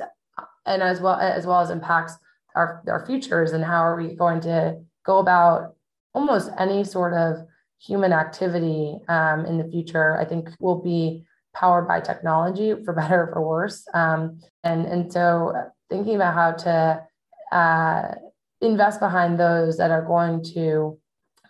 and 0.65 0.81
as 0.81 1.01
well 1.01 1.15
as 1.15 1.45
well 1.45 1.61
as 1.61 1.69
impacts 1.69 2.17
our, 2.55 2.83
our 2.87 3.05
futures 3.05 3.51
and 3.53 3.63
how 3.63 3.81
are 3.81 3.95
we 3.95 4.15
going 4.15 4.41
to 4.41 4.77
go 5.05 5.19
about 5.19 5.75
almost 6.13 6.49
any 6.57 6.83
sort 6.83 7.13
of 7.13 7.45
human 7.79 8.13
activity 8.13 8.99
um, 9.07 9.45
in 9.45 9.57
the 9.57 9.69
future, 9.71 10.19
I 10.19 10.25
think 10.25 10.49
will 10.59 10.81
be 10.81 11.25
powered 11.53 11.87
by 11.87 11.99
technology 11.99 12.75
for 12.83 12.93
better 13.01 13.23
or 13.23 13.33
for 13.33 13.41
worse. 13.47 13.87
Um, 13.93 14.39
and, 14.63 14.85
and 14.85 15.11
so 15.11 15.53
thinking 15.89 16.15
about 16.15 16.33
how 16.33 16.51
to 16.51 17.55
uh, 17.55 18.15
invest 18.61 18.99
behind 18.99 19.39
those 19.39 19.77
that 19.77 19.91
are 19.91 20.05
going 20.05 20.43
to 20.53 20.99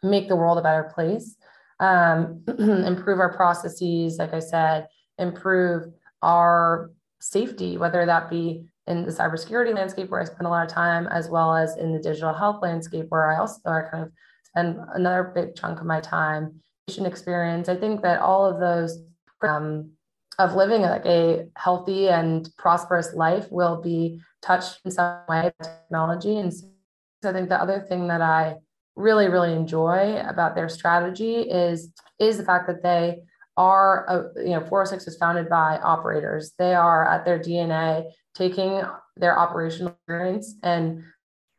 make 0.04 0.28
the 0.28 0.36
world 0.36 0.58
a 0.58 0.62
better 0.62 0.92
place 0.96 1.36
um, 1.82 2.44
improve 2.48 3.20
our 3.20 3.34
processes, 3.34 4.18
like 4.18 4.34
I 4.34 4.40
said, 4.40 4.88
improve 5.18 5.92
our 6.22 6.92
safety, 7.20 7.78
whether 7.78 8.06
that 8.06 8.30
be 8.30 8.66
in 8.92 9.06
the 9.06 9.12
cybersecurity 9.12 9.74
landscape 9.74 10.10
where 10.10 10.22
I 10.22 10.26
spend 10.26 10.46
a 10.46 10.50
lot 10.50 10.66
of 10.66 10.72
time, 10.72 11.08
as 11.08 11.30
well 11.30 11.56
as 11.56 11.78
in 11.78 11.94
the 11.94 12.00
digital 12.00 12.34
health 12.34 12.62
landscape 12.62 13.08
where 13.10 13.32
I 13.32 13.40
also 13.40 13.60
I 13.66 13.82
kind 13.90 14.04
of 14.04 14.12
spend 14.44 14.78
another 14.94 15.32
big 15.34 15.56
chunk 15.56 15.80
of 15.80 15.86
my 15.86 16.02
time. 16.02 16.62
Patient 16.88 17.08
experience. 17.08 17.70
I 17.70 17.76
think 17.76 18.02
that 18.02 18.20
all 18.20 18.46
of 18.46 18.60
those 18.60 19.00
um, 19.42 19.92
of 20.40 20.56
living 20.56 20.82
like 20.82 21.06
a 21.06 21.48
healthy 21.56 22.10
and 22.10 22.50
prosperous 22.58 23.14
life 23.14 23.48
will 23.52 23.82
be 23.82 24.20
touched 24.42 24.80
in 24.84 24.92
some 24.92 25.22
way 25.30 25.52
by 25.58 25.66
technology. 25.66 26.38
And 26.38 26.54
so 26.54 27.30
I 27.30 27.34
think 27.34 27.50
the 27.50 27.62
other 27.62 27.86
thing 27.88 28.08
that 28.08 28.22
I 28.22 28.56
really 28.96 29.30
really 29.30 29.54
enjoy 29.54 30.22
about 30.28 30.54
their 30.54 30.68
strategy 30.68 31.36
is 31.42 31.92
is 32.20 32.38
the 32.38 32.44
fact 32.44 32.68
that 32.68 32.84
they 32.84 33.22
are 33.62 34.06
a, 34.08 34.44
you 34.44 34.52
know 34.56 34.66
406 34.66 35.08
is 35.08 35.18
founded 35.18 35.48
by 35.48 35.78
operators. 35.84 36.54
They 36.58 36.74
are 36.74 37.08
at 37.08 37.26
their 37.26 37.40
dna 37.40 38.06
taking 38.34 38.82
their 39.18 39.38
operational 39.38 39.92
experience 39.92 40.56
and 40.64 41.04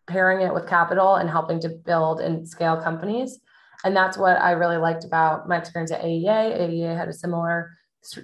pairing 0.09 0.45
it 0.45 0.53
with 0.53 0.67
capital 0.67 1.15
and 1.17 1.31
helping 1.31 1.61
to 1.61 1.69
build 1.69 2.21
and 2.21 2.49
scale 2.49 2.77
companies. 2.77 3.39
And 3.85 3.97
that's 3.97 4.17
what 4.17 4.37
i 4.41 4.51
really 4.53 4.81
liked 4.89 5.05
about 5.05 5.49
my 5.49 5.59
experience 5.59 5.93
at 5.93 6.03
aea 6.03 6.41
aea 6.63 6.97
had 6.97 7.09
a 7.09 7.13
similar 7.25 7.71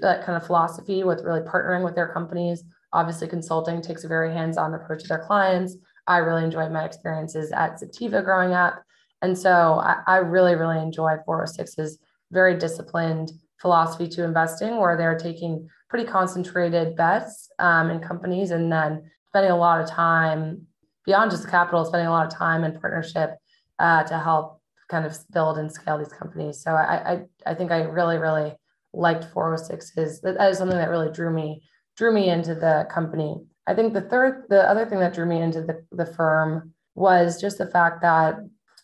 uh, 0.02 0.22
kind 0.24 0.36
of 0.36 0.46
philosophy 0.46 1.04
with 1.04 1.22
really 1.22 1.40
partnering 1.52 1.84
with 1.84 1.94
their 1.94 2.12
companies. 2.18 2.64
Obviously 2.92 3.28
consulting 3.28 3.80
takes 3.80 4.04
a 4.04 4.08
very 4.08 4.32
hands-on 4.32 4.74
approach 4.74 5.02
to 5.02 5.08
their 5.08 5.24
clients. 5.28 5.76
I 6.06 6.18
really 6.18 6.44
enjoyed 6.44 6.72
my 6.72 6.84
experiences 6.84 7.52
at 7.52 7.80
Zipteva 7.80 8.24
growing 8.24 8.54
up. 8.54 8.82
And 9.22 9.36
so 9.36 9.80
I, 9.90 9.96
I 10.06 10.16
really, 10.18 10.54
really 10.54 10.80
enjoy 10.80 11.12
406's 11.28 11.98
very 12.30 12.56
disciplined 12.58 13.32
philosophy 13.60 14.08
to 14.08 14.24
investing, 14.24 14.76
where 14.76 14.96
they're 14.96 15.18
taking 15.18 15.68
pretty 15.88 16.04
concentrated 16.04 16.96
bets 16.96 17.50
um, 17.58 17.90
in 17.90 18.00
companies 18.00 18.50
and 18.50 18.70
then 18.70 19.10
spending 19.28 19.50
a 19.50 19.56
lot 19.56 19.80
of 19.80 19.88
time 19.88 20.66
beyond 21.04 21.30
just 21.30 21.48
capital, 21.48 21.84
spending 21.84 22.06
a 22.06 22.10
lot 22.10 22.26
of 22.26 22.32
time 22.32 22.64
in 22.64 22.78
partnership 22.78 23.36
uh, 23.78 24.02
to 24.04 24.18
help 24.18 24.60
kind 24.88 25.06
of 25.06 25.16
build 25.32 25.58
and 25.58 25.70
scale 25.70 25.98
these 25.98 26.08
companies. 26.08 26.62
So 26.62 26.72
I, 26.72 27.12
I, 27.12 27.24
I 27.46 27.54
think 27.54 27.70
I 27.70 27.82
really, 27.82 28.18
really 28.18 28.52
liked 28.92 29.24
406 29.32 29.96
is 29.96 30.20
that 30.22 30.50
is 30.50 30.58
something 30.58 30.78
that 30.78 30.88
really 30.88 31.12
drew 31.12 31.30
me 31.30 31.62
drew 31.96 32.12
me 32.12 32.30
into 32.30 32.54
the 32.54 32.86
company. 32.90 33.36
I 33.66 33.74
think 33.74 33.92
the 33.92 34.00
third, 34.00 34.44
the 34.48 34.62
other 34.70 34.86
thing 34.86 35.00
that 35.00 35.12
drew 35.12 35.26
me 35.26 35.42
into 35.42 35.62
the, 35.62 35.84
the 35.90 36.06
firm 36.06 36.72
was 36.94 37.40
just 37.40 37.58
the 37.58 37.66
fact 37.66 38.02
that 38.02 38.36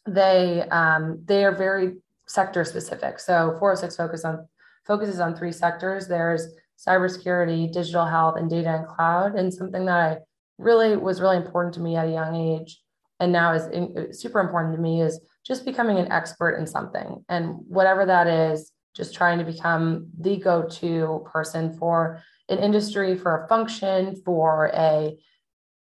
they 0.06 0.62
um, 0.70 1.22
they 1.24 1.44
are 1.44 1.54
very 1.54 1.94
sector 2.26 2.64
specific. 2.64 3.20
So 3.20 3.56
406 3.58 3.96
focus 3.96 4.24
on 4.24 4.48
focuses 4.86 5.20
on 5.20 5.34
three 5.34 5.52
sectors. 5.52 6.08
There's 6.08 6.48
cybersecurity, 6.78 7.72
digital 7.72 8.04
health, 8.04 8.36
and 8.36 8.50
data 8.50 8.74
and 8.76 8.86
cloud. 8.86 9.34
And 9.34 9.52
something 9.52 9.84
that 9.86 9.96
I 9.96 10.18
really 10.58 10.96
was 10.96 11.20
really 11.20 11.36
important 11.36 11.74
to 11.74 11.80
me 11.80 11.96
at 11.96 12.06
a 12.06 12.12
young 12.12 12.34
age, 12.36 12.80
and 13.20 13.32
now 13.32 13.52
is 13.52 13.66
in, 13.68 14.12
super 14.12 14.40
important 14.40 14.74
to 14.74 14.80
me, 14.80 15.02
is 15.02 15.20
just 15.46 15.64
becoming 15.64 15.98
an 15.98 16.10
expert 16.10 16.56
in 16.56 16.66
something, 16.66 17.24
and 17.28 17.56
whatever 17.68 18.06
that 18.06 18.26
is, 18.26 18.70
just 18.96 19.14
trying 19.14 19.38
to 19.38 19.44
become 19.44 20.08
the 20.20 20.36
go-to 20.36 21.26
person 21.30 21.72
for 21.76 22.22
an 22.48 22.58
industry, 22.58 23.16
for 23.16 23.44
a 23.44 23.48
function, 23.48 24.20
for 24.24 24.70
a 24.74 25.16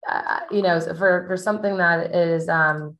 uh, 0.08 0.40
you 0.50 0.62
know, 0.62 0.80
for 0.80 1.24
for 1.26 1.36
something 1.36 1.76
that 1.76 2.14
is 2.14 2.48
um, 2.48 2.96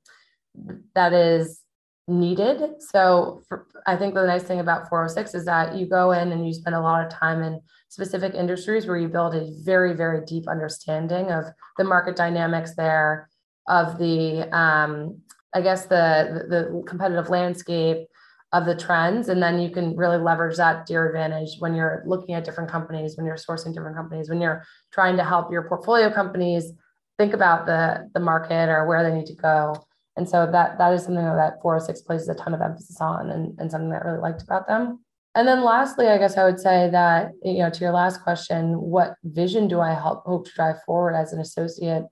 that 0.95 1.13
is 1.13 1.61
needed. 2.09 2.61
So 2.81 3.43
for, 3.49 3.67
I 3.87 3.97
think 3.97 4.15
the 4.15 4.27
nice 4.27 4.43
thing 4.43 4.61
about 4.61 4.89
406 4.89 5.35
is 5.35 5.45
that 5.45 5.77
you 5.77 5.87
go 5.87 6.13
in 6.13 6.33
and 6.33 6.47
you 6.47 6.53
spend 6.53 6.75
a 6.75 6.81
lot 6.81 7.05
of 7.05 7.13
time 7.13 7.43
in 7.43 7.61
specific 7.89 8.35
industries 8.35 8.87
where 8.87 8.97
you 8.97 9.09
build 9.09 9.35
a 9.35 9.51
very, 9.63 9.95
very 9.95 10.25
deep 10.25 10.49
understanding 10.49 11.31
of 11.31 11.45
the 11.79 11.85
market 11.85 12.17
dynamics 12.17 12.75
there, 12.75 13.29
of 13.69 13.99
the, 13.99 14.49
um, 14.57 15.21
I 15.55 15.61
guess, 15.61 15.87
the, 15.87 16.47
the 16.49 16.85
competitive 16.87 17.31
landscape, 17.31 18.07
of 18.53 18.67
the 18.67 18.75
trends. 18.75 19.29
And 19.29 19.43
then 19.43 19.61
you 19.61 19.71
can 19.71 19.97
really 19.97 20.19
leverage 20.19 20.57
that 20.57 20.87
to 20.87 20.93
your 20.93 21.07
advantage 21.07 21.57
when 21.61 21.75
you're 21.75 22.03
looking 22.07 22.35
at 22.35 22.45
different 22.45 22.71
companies, 22.71 23.17
when 23.17 23.27
you're 23.27 23.37
sourcing 23.37 23.73
different 23.73 23.97
companies, 23.97 24.29
when 24.29 24.41
you're 24.41 24.65
trying 24.93 25.17
to 25.19 25.25
help 25.25 25.53
your 25.53 25.69
portfolio 25.69 26.13
companies 26.13 26.73
think 27.19 27.33
about 27.33 27.67
the, 27.67 28.11
the 28.15 28.21
market 28.21 28.69
or 28.69 28.87
where 28.87 29.09
they 29.09 29.17
need 29.17 29.27
to 29.27 29.35
go. 29.35 29.87
And 30.17 30.29
so 30.29 30.49
that 30.51 30.79
that 30.79 30.93
is 30.93 31.05
something 31.05 31.25
that 31.25 31.63
406 31.63 32.03
places 32.03 32.29
a 32.29 32.35
ton 32.35 32.55
of 32.55 32.61
emphasis 32.61 33.01
on 33.01 33.31
and, 33.31 33.59
and 33.59 33.71
something 33.71 33.91
that 33.91 34.03
I 34.05 34.09
really 34.09 34.21
liked 34.21 34.43
about 34.43 34.67
them. 34.67 35.01
And 35.35 35.47
then 35.47 35.63
lastly, 35.63 36.09
I 36.09 36.19
guess 36.19 36.37
I 36.37 36.45
would 36.45 36.59
say 36.59 36.91
that, 36.91 37.31
you 37.45 37.59
know, 37.59 37.71
to 37.71 37.81
your 37.81 37.93
last 37.93 38.23
question, 38.23 38.81
what 38.81 39.15
vision 39.23 39.69
do 39.69 39.81
I 39.81 39.95
help 39.95 40.25
hope 40.25 40.47
to 40.47 40.53
drive 40.53 40.83
forward 40.83 41.15
as 41.15 41.33
an 41.33 41.41
associate? 41.41 42.05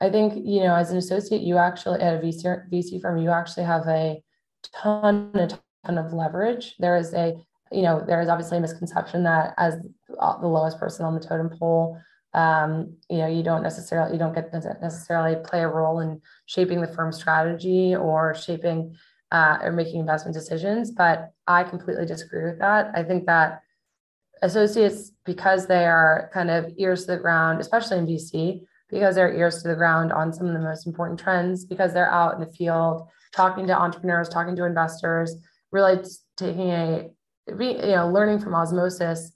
I 0.00 0.08
think, 0.08 0.34
you 0.44 0.60
know, 0.60 0.74
as 0.74 0.90
an 0.90 0.96
associate, 0.96 1.42
you 1.42 1.58
actually 1.58 2.00
at 2.00 2.14
a 2.14 2.18
VC, 2.18 2.70
VC 2.72 3.00
firm, 3.00 3.18
you 3.18 3.30
actually 3.30 3.64
have 3.64 3.86
a 3.88 4.22
ton, 4.72 5.30
a 5.34 5.48
ton 5.84 5.98
of 5.98 6.12
leverage. 6.14 6.74
There 6.78 6.96
is 6.96 7.12
a, 7.12 7.34
you 7.70 7.82
know, 7.82 8.02
there 8.06 8.22
is 8.22 8.28
obviously 8.28 8.56
a 8.56 8.60
misconception 8.60 9.22
that 9.24 9.54
as 9.58 9.76
the 10.08 10.48
lowest 10.48 10.78
person 10.78 11.04
on 11.04 11.14
the 11.14 11.20
totem 11.20 11.50
pole, 11.50 12.00
um, 12.34 12.96
you 13.10 13.18
know 13.18 13.26
you 13.26 13.42
don't 13.42 13.62
necessarily 13.62 14.12
you 14.12 14.18
don't 14.18 14.34
get 14.34 14.52
necessarily 14.52 15.36
play 15.44 15.62
a 15.62 15.68
role 15.68 16.00
in 16.00 16.20
shaping 16.46 16.80
the 16.80 16.86
firm's 16.86 17.16
strategy 17.16 17.94
or 17.94 18.34
shaping 18.34 18.96
uh, 19.32 19.58
or 19.62 19.72
making 19.72 20.00
investment 20.00 20.34
decisions. 20.34 20.90
But 20.90 21.32
I 21.46 21.64
completely 21.64 22.06
disagree 22.06 22.44
with 22.44 22.58
that. 22.60 22.92
I 22.94 23.02
think 23.02 23.26
that 23.26 23.62
associates, 24.42 25.12
because 25.24 25.66
they 25.66 25.86
are 25.86 26.30
kind 26.34 26.50
of 26.50 26.72
ears 26.76 27.06
to 27.06 27.12
the 27.12 27.18
ground, 27.18 27.60
especially 27.60 27.98
in 27.98 28.06
VC, 28.06 28.62
because 28.90 29.14
they're 29.14 29.32
ears 29.32 29.62
to 29.62 29.68
the 29.68 29.74
ground 29.74 30.12
on 30.12 30.32
some 30.32 30.46
of 30.46 30.52
the 30.52 30.58
most 30.58 30.86
important 30.86 31.18
trends, 31.18 31.64
because 31.64 31.94
they're 31.94 32.12
out 32.12 32.34
in 32.34 32.40
the 32.40 32.52
field 32.52 33.08
talking 33.34 33.66
to 33.66 33.78
entrepreneurs, 33.78 34.28
talking 34.28 34.54
to 34.56 34.64
investors, 34.64 35.34
really 35.70 36.04
taking 36.36 36.70
a, 36.70 37.08
you 37.48 37.96
know, 37.96 38.10
learning 38.10 38.38
from 38.38 38.54
osmosis 38.54 39.32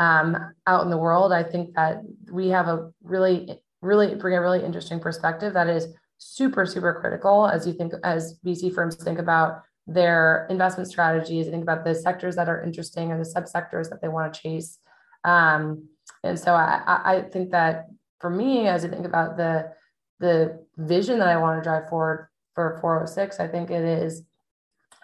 um, 0.00 0.54
out 0.66 0.82
in 0.82 0.90
the 0.90 0.96
world. 0.96 1.30
I 1.30 1.42
think 1.42 1.74
that 1.74 2.02
we 2.32 2.48
have 2.48 2.68
a 2.68 2.90
really, 3.02 3.60
really 3.82 4.14
bring 4.14 4.34
a 4.34 4.40
really 4.40 4.64
interesting 4.64 4.98
perspective 4.98 5.52
that 5.52 5.68
is 5.68 5.88
super, 6.16 6.64
super 6.64 6.98
critical 7.00 7.46
as 7.46 7.66
you 7.66 7.74
think, 7.74 7.92
as 8.02 8.38
VC 8.44 8.74
firms 8.74 8.96
think 8.96 9.18
about 9.18 9.62
their 9.86 10.46
investment 10.48 10.88
strategies, 10.88 11.48
think 11.48 11.62
about 11.62 11.84
the 11.84 11.94
sectors 11.94 12.34
that 12.36 12.48
are 12.48 12.62
interesting 12.62 13.12
or 13.12 13.18
the 13.18 13.30
subsectors 13.30 13.90
that 13.90 14.00
they 14.00 14.08
want 14.08 14.32
to 14.32 14.40
chase. 14.40 14.78
Um, 15.24 15.88
and 16.24 16.38
so 16.38 16.54
I, 16.54 17.00
I 17.04 17.22
think 17.30 17.50
that 17.50 17.88
for 18.20 18.30
me, 18.30 18.68
as 18.68 18.86
I 18.86 18.88
think 18.88 19.06
about 19.06 19.36
the 19.36 19.72
the 20.18 20.66
vision 20.76 21.18
that 21.18 21.28
I 21.28 21.38
want 21.38 21.58
to 21.58 21.68
drive 21.68 21.88
forward 21.88 22.28
for 22.54 22.78
406, 22.82 23.40
I 23.40 23.48
think 23.48 23.70
it 23.70 23.82
is 23.82 24.22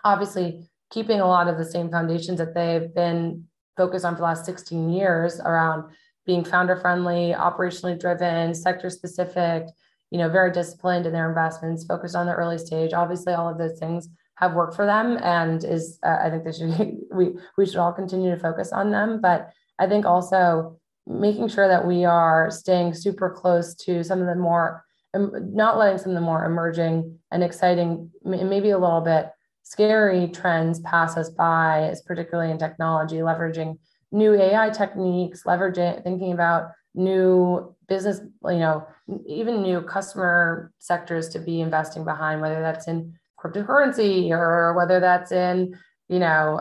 obviously 0.04 0.68
keeping 0.90 1.20
a 1.20 1.26
lot 1.26 1.48
of 1.48 1.56
the 1.56 1.64
same 1.64 1.90
foundations 1.90 2.36
that 2.38 2.54
they've 2.54 2.94
been 2.94 3.46
focused 3.76 4.04
on 4.04 4.14
for 4.14 4.18
the 4.18 4.24
last 4.24 4.44
16 4.44 4.90
years 4.90 5.40
around 5.40 5.84
being 6.26 6.44
founder 6.44 6.76
friendly, 6.76 7.34
operationally 7.36 7.98
driven, 7.98 8.54
sector 8.54 8.90
specific, 8.90 9.66
you 10.10 10.18
know, 10.18 10.28
very 10.28 10.52
disciplined 10.52 11.06
in 11.06 11.12
their 11.12 11.28
investments, 11.28 11.84
focused 11.84 12.16
on 12.16 12.26
the 12.26 12.34
early 12.34 12.58
stage. 12.58 12.92
Obviously, 12.92 13.32
all 13.32 13.48
of 13.48 13.58
those 13.58 13.78
things 13.78 14.08
have 14.36 14.54
worked 14.54 14.76
for 14.76 14.86
them 14.86 15.18
and 15.22 15.64
is 15.64 15.98
uh, 16.04 16.18
I 16.22 16.30
think 16.30 16.44
they 16.44 16.52
should 16.52 16.98
we 17.12 17.36
we 17.56 17.66
should 17.66 17.76
all 17.76 17.92
continue 17.92 18.30
to 18.30 18.40
focus 18.40 18.72
on 18.72 18.90
them. 18.90 19.20
But 19.20 19.50
I 19.78 19.86
think 19.86 20.04
also 20.04 20.78
making 21.06 21.48
sure 21.48 21.68
that 21.68 21.86
we 21.86 22.04
are 22.04 22.50
staying 22.50 22.94
super 22.94 23.30
close 23.30 23.74
to 23.74 24.02
some 24.02 24.20
of 24.20 24.26
the 24.26 24.34
more 24.34 24.84
not 25.14 25.78
letting 25.78 25.98
some 25.98 26.10
of 26.10 26.14
the 26.14 26.20
more 26.20 26.44
emerging 26.44 27.18
and 27.30 27.42
exciting 27.42 28.10
maybe 28.22 28.70
a 28.70 28.78
little 28.78 29.00
bit 29.00 29.30
scary 29.66 30.28
trends 30.28 30.78
pass 30.80 31.16
us 31.16 31.30
by 31.30 31.88
is 31.88 32.02
particularly 32.02 32.52
in 32.52 32.58
technology 32.58 33.16
leveraging 33.16 33.76
new 34.12 34.34
ai 34.40 34.70
techniques 34.70 35.42
leveraging 35.42 36.02
thinking 36.04 36.32
about 36.32 36.70
new 36.94 37.74
business 37.88 38.20
you 38.44 38.58
know 38.58 38.86
even 39.26 39.62
new 39.62 39.80
customer 39.82 40.72
sectors 40.78 41.28
to 41.28 41.40
be 41.40 41.60
investing 41.60 42.04
behind 42.04 42.40
whether 42.40 42.60
that's 42.60 42.86
in 42.86 43.12
cryptocurrency 43.38 44.30
or 44.30 44.74
whether 44.74 45.00
that's 45.00 45.32
in, 45.32 45.78
you 46.08 46.18
know, 46.18 46.60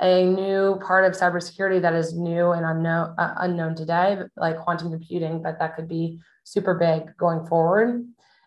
a 0.00 0.24
new 0.24 0.80
part 0.84 1.04
of 1.04 1.12
cybersecurity 1.12 1.80
that 1.80 1.94
is 1.94 2.14
new 2.14 2.50
and 2.52 2.66
unknown 2.66 3.14
uh, 3.18 3.34
unknown 3.38 3.74
today, 3.74 4.18
like 4.36 4.58
quantum 4.58 4.90
computing, 4.90 5.42
but 5.42 5.58
that 5.58 5.76
could 5.76 5.88
be 5.88 6.18
super 6.44 6.74
big 6.74 7.16
going 7.16 7.46
forward 7.46 8.04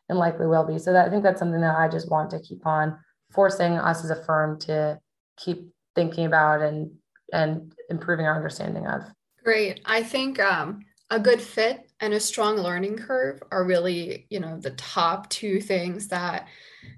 and 0.10 0.20
likely 0.20 0.48
will 0.48 0.66
be. 0.66 0.78
So 0.78 0.92
that 0.92 1.08
I 1.08 1.10
think 1.10 1.24
that's 1.24 1.40
something 1.40 1.62
that 1.62 1.78
I 1.78 1.88
just 1.88 2.12
want 2.12 2.30
to 2.32 2.40
keep 2.40 2.66
on 2.66 2.98
forcing 3.32 3.74
us 3.74 4.04
as 4.04 4.10
a 4.10 4.24
firm 4.24 4.60
to 4.62 5.00
keep 5.38 5.70
thinking 5.96 6.26
about 6.26 6.62
and 6.62 6.92
and 7.34 7.74
improving 7.90 8.26
our 8.26 8.36
understanding 8.36 8.86
of. 8.88 9.02
Great. 9.44 9.82
I 9.86 10.04
think 10.04 10.40
um, 10.40 10.86
a 11.10 11.20
good 11.20 11.42
fit 11.42 11.90
and 12.00 12.14
a 12.14 12.20
strong 12.20 12.58
learning 12.58 12.98
curve 12.98 13.42
are 13.52 13.64
really, 13.64 14.28
you 14.30 14.40
know, 14.40 14.60
the 14.60 14.72
top 14.72 15.30
two 15.30 15.62
things 15.62 16.08
that 16.10 16.48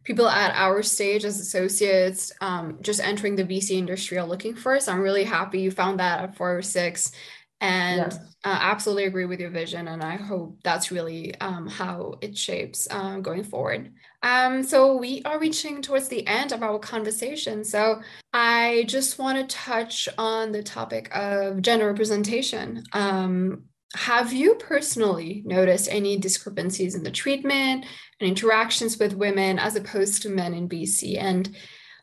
people 0.03 0.27
at 0.27 0.55
our 0.55 0.81
stage 0.81 1.25
as 1.25 1.39
associates 1.39 2.31
um, 2.41 2.79
just 2.81 2.99
entering 2.99 3.35
the 3.35 3.43
VC 3.43 3.71
industry 3.71 4.17
are 4.17 4.25
looking 4.25 4.55
for. 4.55 4.79
So 4.79 4.91
I'm 4.91 5.01
really 5.01 5.23
happy 5.23 5.61
you 5.61 5.71
found 5.71 5.99
that 5.99 6.21
at 6.21 6.37
406 6.37 7.11
and 7.59 8.11
yes. 8.11 8.17
uh, 8.43 8.59
absolutely 8.61 9.05
agree 9.05 9.25
with 9.25 9.39
your 9.39 9.49
vision. 9.49 9.87
And 9.87 10.03
I 10.03 10.15
hope 10.15 10.59
that's 10.63 10.91
really 10.91 11.35
um, 11.41 11.67
how 11.67 12.15
it 12.21 12.37
shapes 12.37 12.87
uh, 12.89 13.17
going 13.17 13.43
forward. 13.43 13.91
Um, 14.27 14.61
so 14.61 14.97
we 14.97 15.21
are 15.23 15.39
reaching 15.39 15.81
towards 15.81 16.09
the 16.09 16.27
end 16.27 16.51
of 16.51 16.61
our 16.61 16.79
conversation. 16.79 17.63
So 17.63 18.01
I 18.33 18.83
just 18.87 19.17
want 19.17 19.37
to 19.37 19.55
touch 19.55 20.09
on 20.17 20.51
the 20.51 20.61
topic 20.61 21.09
of 21.15 21.61
gender 21.61 21.87
representation. 21.87 22.83
Um, 22.91 23.63
have 23.95 24.33
you 24.33 24.55
personally 24.55 25.43
noticed 25.45 25.87
any 25.89 26.17
discrepancies 26.17 26.93
in 26.93 27.03
the 27.03 27.11
treatment 27.11 27.85
and 28.19 28.29
interactions 28.29 28.99
with 28.99 29.13
women 29.13 29.59
as 29.59 29.77
opposed 29.77 30.23
to 30.23 30.29
men 30.29 30.53
in 30.53 30.67
VC? 30.67 31.17
And 31.17 31.55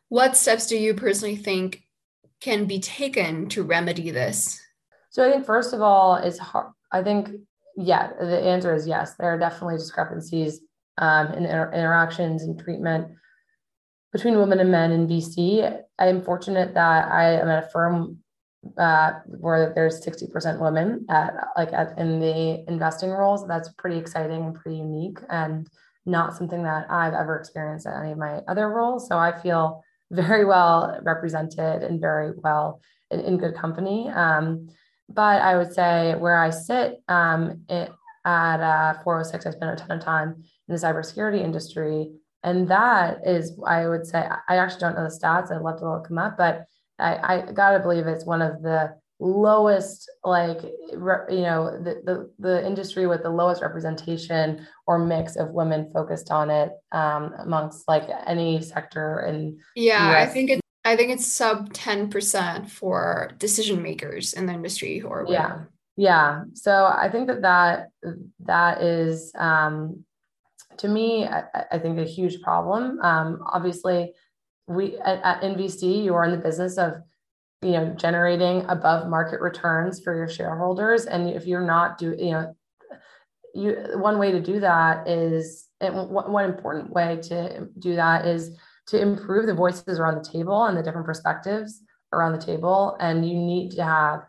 what 0.08 0.34
steps 0.34 0.66
do 0.66 0.78
you 0.78 0.94
personally 0.94 1.36
think 1.36 1.82
can 2.40 2.64
be 2.64 2.80
taken 2.80 3.50
to 3.50 3.62
remedy 3.62 4.10
this? 4.10 4.58
So 5.10 5.28
I 5.28 5.30
think 5.30 5.44
first 5.44 5.74
of 5.74 5.82
all, 5.82 6.16
is 6.16 6.38
hard. 6.38 6.72
I 6.90 7.02
think 7.02 7.32
yeah, 7.76 8.12
the 8.18 8.40
answer 8.40 8.74
is 8.74 8.86
yes. 8.86 9.14
There 9.14 9.28
are 9.28 9.38
definitely 9.38 9.76
discrepancies 9.76 10.60
um, 10.98 11.28
in 11.28 11.44
inter- 11.44 11.72
interactions 11.72 12.42
and 12.42 12.58
treatment 12.58 13.08
between 14.12 14.38
women 14.38 14.60
and 14.60 14.70
men 14.70 14.92
in 14.92 15.08
VC. 15.08 15.80
I 15.98 16.06
am 16.06 16.22
fortunate 16.22 16.74
that 16.74 17.10
I 17.10 17.32
am 17.32 17.48
at 17.48 17.64
a 17.64 17.68
firm 17.68 18.18
uh, 18.78 19.12
where 19.26 19.72
there's 19.74 20.04
60% 20.04 20.60
women 20.60 21.04
at 21.10 21.34
like 21.56 21.72
at, 21.72 21.98
in 21.98 22.20
the 22.20 22.64
investing 22.68 23.10
roles. 23.10 23.46
That's 23.46 23.70
pretty 23.76 23.98
exciting 23.98 24.44
and 24.44 24.54
pretty 24.54 24.78
unique 24.78 25.18
and 25.28 25.68
not 26.06 26.36
something 26.36 26.62
that 26.62 26.90
I've 26.90 27.14
ever 27.14 27.38
experienced 27.38 27.86
at 27.86 28.00
any 28.00 28.12
of 28.12 28.18
my 28.18 28.40
other 28.48 28.68
roles. 28.68 29.08
So 29.08 29.18
I 29.18 29.38
feel 29.38 29.82
very 30.10 30.44
well 30.44 30.98
represented 31.02 31.82
and 31.82 32.00
very 32.00 32.32
well 32.36 32.80
in, 33.10 33.20
in 33.20 33.36
good 33.36 33.54
company. 33.54 34.08
Um, 34.10 34.68
but 35.08 35.42
I 35.42 35.56
would 35.56 35.72
say 35.72 36.14
where 36.14 36.38
I 36.38 36.50
sit 36.50 37.02
um, 37.08 37.64
it, 37.68 37.90
at 38.24 38.60
uh, 38.60 38.94
406, 39.02 39.46
I 39.46 39.50
spent 39.50 39.80
a 39.80 39.84
ton 39.84 39.98
of 39.98 40.04
time 40.04 40.44
in 40.68 40.74
the 40.74 40.80
cybersecurity 40.80 41.42
industry. 41.42 42.12
And 42.42 42.68
that 42.68 43.18
is, 43.26 43.58
I 43.66 43.88
would 43.88 44.06
say, 44.06 44.28
I 44.48 44.56
actually 44.56 44.80
don't 44.80 44.96
know 44.96 45.04
the 45.04 45.18
stats. 45.18 45.50
I'd 45.50 45.62
love 45.62 45.78
to 45.80 45.90
look 45.90 46.08
them 46.08 46.18
up, 46.18 46.36
but 46.36 46.64
I, 46.98 47.16
I 47.16 47.52
gotta 47.52 47.80
believe 47.80 48.06
it's 48.06 48.24
one 48.24 48.42
of 48.42 48.62
the 48.62 48.94
lowest 49.20 50.10
like 50.24 50.60
you 50.62 51.42
know 51.42 51.80
the, 51.82 52.02
the 52.04 52.30
the 52.40 52.66
industry 52.66 53.06
with 53.06 53.22
the 53.22 53.30
lowest 53.30 53.62
representation 53.62 54.66
or 54.86 54.98
mix 54.98 55.36
of 55.36 55.50
women 55.50 55.88
focused 55.92 56.32
on 56.32 56.50
it 56.50 56.72
um 56.90 57.32
amongst 57.38 57.86
like 57.86 58.08
any 58.26 58.60
sector 58.60 59.20
and 59.20 59.58
yeah 59.76 60.10
US. 60.10 60.28
i 60.28 60.32
think 60.32 60.50
it's, 60.50 60.60
I 60.84 60.96
think 60.96 61.12
it's 61.12 61.26
sub 61.26 61.72
10% 61.72 62.68
for 62.68 63.30
decision 63.38 63.82
makers 63.82 64.34
in 64.34 64.46
the 64.46 64.52
industry 64.52 64.98
who 64.98 65.08
are 65.08 65.24
women. 65.24 65.32
yeah 65.32 65.58
yeah. 65.96 66.42
So 66.54 66.86
i 66.86 67.08
think 67.10 67.28
that 67.28 67.42
that 67.42 67.88
that 68.40 68.82
is 68.82 69.32
um 69.36 70.04
to 70.78 70.88
me 70.88 71.24
I, 71.26 71.44
I 71.72 71.78
think 71.78 71.98
a 71.98 72.04
huge 72.04 72.42
problem. 72.42 73.00
Um 73.02 73.40
obviously 73.46 74.12
we 74.66 74.96
at, 74.98 75.20
at 75.22 75.42
NVC, 75.42 76.04
you 76.04 76.14
are 76.14 76.24
in 76.24 76.30
the 76.30 76.38
business 76.38 76.78
of 76.78 76.94
you 77.62 77.72
know 77.72 77.94
generating 77.94 78.64
above 78.68 79.08
market 79.08 79.40
returns 79.40 80.00
for 80.02 80.14
your 80.14 80.28
shareholders, 80.28 81.06
and 81.06 81.28
if 81.28 81.46
you're 81.46 81.66
not 81.66 81.98
do 81.98 82.16
you 82.18 82.32
know 82.32 82.56
you 83.54 83.76
one 83.96 84.18
way 84.18 84.32
to 84.32 84.40
do 84.40 84.60
that 84.60 85.08
is 85.08 85.68
one 85.80 86.44
important 86.44 86.90
way 86.90 87.18
to 87.22 87.68
do 87.78 87.94
that 87.94 88.26
is 88.26 88.56
to 88.88 89.00
improve 89.00 89.46
the 89.46 89.54
voices 89.54 89.98
around 89.98 90.16
the 90.16 90.28
table 90.28 90.64
and 90.64 90.76
the 90.76 90.82
different 90.82 91.06
perspectives 91.06 91.82
around 92.12 92.32
the 92.32 92.44
table. 92.44 92.96
And 93.00 93.28
you 93.28 93.36
need 93.36 93.70
to 93.72 93.84
have 93.84 94.24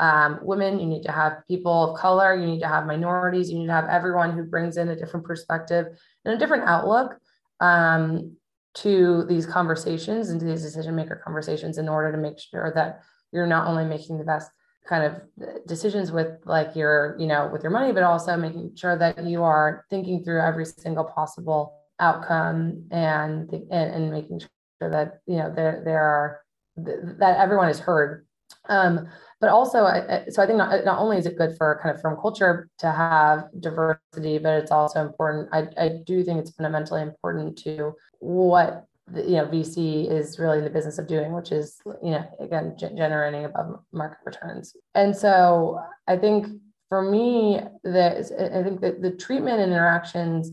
um, 0.00 0.40
women 0.42 0.80
you 0.80 0.86
need 0.86 1.02
to 1.02 1.12
have 1.12 1.46
people 1.46 1.90
of 1.90 2.00
color 2.00 2.34
you 2.34 2.46
need 2.46 2.60
to 2.60 2.68
have 2.68 2.86
minorities 2.86 3.50
you 3.50 3.58
need 3.58 3.66
to 3.66 3.72
have 3.72 3.88
everyone 3.88 4.32
who 4.32 4.42
brings 4.42 4.76
in 4.76 4.88
a 4.88 4.96
different 4.96 5.24
perspective 5.24 5.86
and 6.24 6.34
a 6.34 6.38
different 6.38 6.64
outlook 6.68 7.16
um, 7.60 8.36
to 8.74 9.24
these 9.28 9.46
conversations 9.46 10.30
and 10.30 10.40
to 10.40 10.46
these 10.46 10.62
decision 10.62 10.96
maker 10.96 11.20
conversations 11.24 11.78
in 11.78 11.88
order 11.88 12.10
to 12.10 12.18
make 12.18 12.38
sure 12.38 12.72
that 12.74 13.02
you're 13.32 13.46
not 13.46 13.68
only 13.68 13.84
making 13.84 14.18
the 14.18 14.24
best 14.24 14.50
kind 14.86 15.04
of 15.04 15.66
decisions 15.66 16.12
with 16.12 16.28
like 16.44 16.76
your 16.76 17.16
you 17.18 17.26
know 17.26 17.48
with 17.52 17.62
your 17.62 17.72
money 17.72 17.92
but 17.92 18.02
also 18.02 18.36
making 18.36 18.74
sure 18.76 18.98
that 18.98 19.24
you 19.24 19.42
are 19.42 19.84
thinking 19.88 20.22
through 20.22 20.40
every 20.40 20.64
single 20.64 21.04
possible 21.04 21.80
outcome 22.00 22.84
and 22.90 23.50
and, 23.52 23.70
and 23.70 24.10
making 24.10 24.40
sure 24.40 24.90
that 24.90 25.20
you 25.26 25.36
know 25.36 25.52
there 25.54 25.80
there 25.84 26.02
are 26.02 26.40
that 26.76 27.38
everyone 27.38 27.68
is 27.68 27.78
heard 27.78 28.23
um, 28.68 29.06
but 29.40 29.50
also 29.50 29.84
so 30.28 30.42
i 30.42 30.46
think 30.46 30.58
not, 30.58 30.84
not 30.84 30.98
only 30.98 31.18
is 31.18 31.26
it 31.26 31.36
good 31.36 31.56
for 31.56 31.78
kind 31.82 31.94
of 31.94 32.00
firm 32.00 32.16
culture 32.20 32.68
to 32.78 32.90
have 32.90 33.44
diversity 33.60 34.38
but 34.38 34.54
it's 34.54 34.70
also 34.70 35.00
important 35.00 35.48
i, 35.52 35.66
I 35.78 36.00
do 36.06 36.22
think 36.22 36.40
it's 36.40 36.50
fundamentally 36.50 37.02
important 37.02 37.58
to 37.58 37.94
what 38.20 38.86
you 39.14 39.36
know 39.36 39.46
VC 39.46 40.10
is 40.10 40.38
really 40.38 40.58
in 40.58 40.64
the 40.64 40.70
business 40.70 40.98
of 40.98 41.06
doing, 41.06 41.32
which 41.32 41.52
is 41.52 41.80
you 42.02 42.12
know 42.12 42.24
again 42.40 42.74
generating 42.78 43.44
above 43.44 43.80
market 43.92 44.18
returns. 44.24 44.74
And 44.94 45.14
so 45.14 45.78
I 46.06 46.16
think 46.16 46.46
for 46.88 47.02
me, 47.02 47.60
that 47.82 48.16
I 48.16 48.62
think 48.62 48.80
that 48.80 49.02
the 49.02 49.10
treatment 49.10 49.60
and 49.60 49.72
interactions 49.72 50.50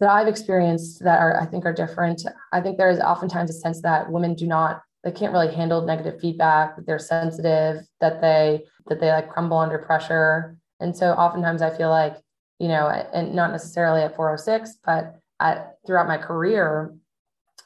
that 0.00 0.10
I've 0.10 0.28
experienced 0.28 1.04
that 1.04 1.20
are 1.20 1.40
I 1.40 1.46
think 1.46 1.64
are 1.66 1.72
different. 1.72 2.22
I 2.52 2.60
think 2.60 2.78
there 2.78 2.90
is 2.90 3.00
oftentimes 3.00 3.50
a 3.50 3.54
sense 3.54 3.82
that 3.82 4.10
women 4.10 4.34
do 4.34 4.46
not 4.46 4.82
they 5.04 5.12
can't 5.12 5.32
really 5.32 5.54
handle 5.54 5.82
negative 5.82 6.20
feedback, 6.20 6.76
that 6.76 6.86
they're 6.86 6.98
sensitive, 6.98 7.82
that 8.00 8.20
they 8.20 8.64
that 8.88 9.00
they 9.00 9.10
like 9.10 9.30
crumble 9.30 9.58
under 9.58 9.78
pressure. 9.78 10.56
And 10.80 10.96
so 10.96 11.12
oftentimes 11.12 11.62
I 11.62 11.76
feel 11.76 11.90
like, 11.90 12.16
you 12.58 12.68
know, 12.68 12.88
and 12.88 13.34
not 13.34 13.52
necessarily 13.52 14.02
at 14.02 14.16
406, 14.16 14.78
but 14.84 15.16
at 15.40 15.76
throughout 15.86 16.08
my 16.08 16.18
career, 16.18 16.94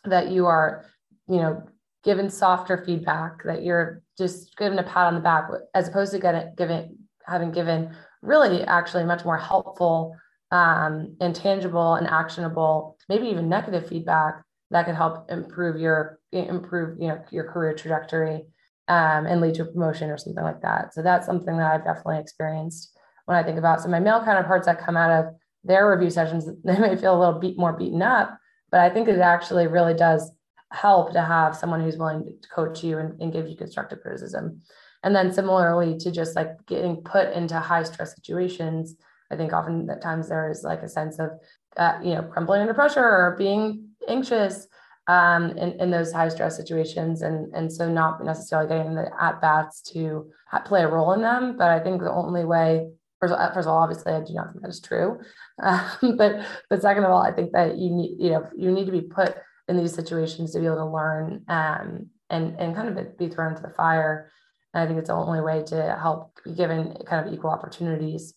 that 0.05 0.31
you 0.31 0.47
are, 0.47 0.85
you 1.29 1.37
know, 1.37 1.63
given 2.05 2.29
softer 2.29 2.83
feedback, 2.85 3.45
that 3.45 3.63
you're 3.63 4.03
just 4.19 4.57
given 4.57 4.79
a 4.79 4.83
pat 4.83 5.07
on 5.07 5.15
the 5.15 5.21
back, 5.21 5.49
as 5.75 5.89
opposed 5.89 6.13
to 6.13 6.19
getting 6.19 6.55
given 6.57 6.99
having 7.27 7.53
given 7.53 7.95
really 8.21 8.63
actually 8.65 9.05
much 9.05 9.25
more 9.25 9.39
helpful 9.39 10.17
um, 10.51 11.17
and 11.21 11.35
tangible 11.35 11.95
and 11.95 12.07
actionable, 12.07 12.97
maybe 13.09 13.27
even 13.29 13.49
negative 13.49 13.89
feedback 13.89 14.43
that 14.73 14.87
could 14.87 14.95
help 14.95 15.31
improve 15.31 15.79
your 15.79 16.19
improve 16.33 16.99
you 17.01 17.09
know 17.09 17.23
your 17.31 17.45
career 17.45 17.75
trajectory 17.75 18.47
um, 18.89 19.27
and 19.27 19.41
lead 19.41 19.55
to 19.55 19.63
a 19.63 19.67
promotion 19.67 20.11
or 20.11 20.19
something 20.19 20.43
like 20.43 20.61
that. 20.63 20.93
So 20.93 21.03
that's 21.03 21.27
something 21.27 21.57
that 21.57 21.73
I've 21.73 21.85
definitely 21.85 22.19
experienced 22.19 22.97
when 23.27 23.37
I 23.37 23.43
think 23.43 23.59
about. 23.59 23.81
So 23.81 23.89
my 23.89 24.01
male 24.01 24.25
counterparts 24.25 24.67
that 24.67 24.81
come 24.85 24.97
out 24.97 25.11
of 25.11 25.35
their 25.63 25.91
review 25.91 26.11
sessions, 26.11 26.49
they 26.65 26.79
may 26.79 26.97
feel 26.97 27.17
a 27.17 27.21
little 27.21 27.39
beat 27.39 27.59
more 27.59 27.73
beaten 27.73 28.03
up, 28.03 28.37
but 28.71 28.81
I 28.81 28.91
think 28.91 29.09
it 29.09 29.19
actually 29.21 29.69
really 29.69 29.95
does 29.95 30.33
help 30.73 31.13
to 31.13 31.23
have 31.23 31.55
someone 31.55 31.83
who's 31.83 31.99
willing 31.99 32.25
to 32.25 32.49
coach 32.49 32.83
you 32.83 32.99
and, 32.99 33.21
and 33.21 33.33
give 33.33 33.47
you 33.49 33.57
constructive 33.57 34.01
criticism. 34.01 34.63
And 35.05 35.15
then 35.15 35.33
similarly 35.33 35.99
to 35.99 36.11
just 36.11 36.35
like 36.35 36.51
getting 36.67 36.97
put 36.97 37.33
into 37.33 37.59
high 37.61 37.83
stress 37.83 38.15
situations 38.15 38.97
I 39.33 39.37
think 39.37 39.53
often 39.53 39.89
at 39.89 40.03
times 40.03 40.29
there 40.29 40.51
is 40.51 40.63
like 40.63 40.83
a 40.83 40.89
sense 40.89 41.19
of, 41.19 41.31
uh, 41.77 41.99
you 42.03 42.15
know, 42.15 42.23
crumbling 42.23 42.61
under 42.61 42.75
pressure 42.75 43.03
or 43.03 43.35
being 43.39 43.89
anxious 44.09 44.67
um, 45.09 45.51
in, 45.51 45.81
in 45.81 45.91
those 45.91 46.13
high 46.13 46.29
stress 46.29 46.57
situations. 46.57 47.23
And, 47.23 47.53
and 47.55 47.73
so 47.73 47.91
not 47.91 48.25
necessarily 48.25 48.69
getting 48.69 48.95
the 48.95 49.11
at 49.21 49.41
bats 49.41 49.83
to 49.93 50.31
play 50.67 50.83
a 50.83 50.89
role 50.89 51.13
in 51.13 51.23
them. 51.23 51.57
But 51.57 51.71
I 51.71 51.81
think 51.81 52.01
the 52.01 52.13
only 52.13 52.45
way, 52.45 52.91
first 53.21 53.33
of 53.33 53.41
all, 53.41 53.53
first 53.53 53.67
of 53.67 53.73
all 53.73 53.83
obviously, 53.83 54.13
I 54.13 54.21
do 54.21 54.35
not 54.35 54.53
think 54.53 54.63
that 54.63 54.71
is 54.71 54.81
true. 54.81 55.21
Um, 55.63 56.17
but, 56.17 56.45
but 56.71 56.83
second 56.83 57.05
of 57.05 57.11
all, 57.11 57.23
I 57.23 57.31
think 57.31 57.53
that 57.53 57.77
you 57.77 57.91
need, 57.91 58.17
you 58.19 58.31
know, 58.31 58.49
you 58.57 58.73
need 58.73 58.87
to 58.87 58.91
be 58.91 59.03
put 59.03 59.37
in 59.69 59.77
these 59.77 59.95
situations 59.95 60.53
to 60.53 60.59
be 60.59 60.67
able 60.67 60.77
to 60.77 60.87
learn 60.87 61.45
um, 61.47 62.09
and, 62.31 62.59
and 62.59 62.75
kind 62.75 62.89
of 62.89 63.19
be 63.19 63.29
thrown 63.29 63.53
into 63.53 63.63
the 63.63 63.75
fire. 63.75 64.33
And 64.75 64.83
I 64.83 64.87
think 64.87 64.99
it's 64.99 65.09
the 65.09 65.15
only 65.15 65.41
way 65.41 65.63
to 65.67 65.97
help 66.01 66.41
be 66.43 66.53
given 66.55 66.97
kind 67.07 67.25
of 67.25 67.33
equal 67.33 67.51
opportunities 67.51 68.35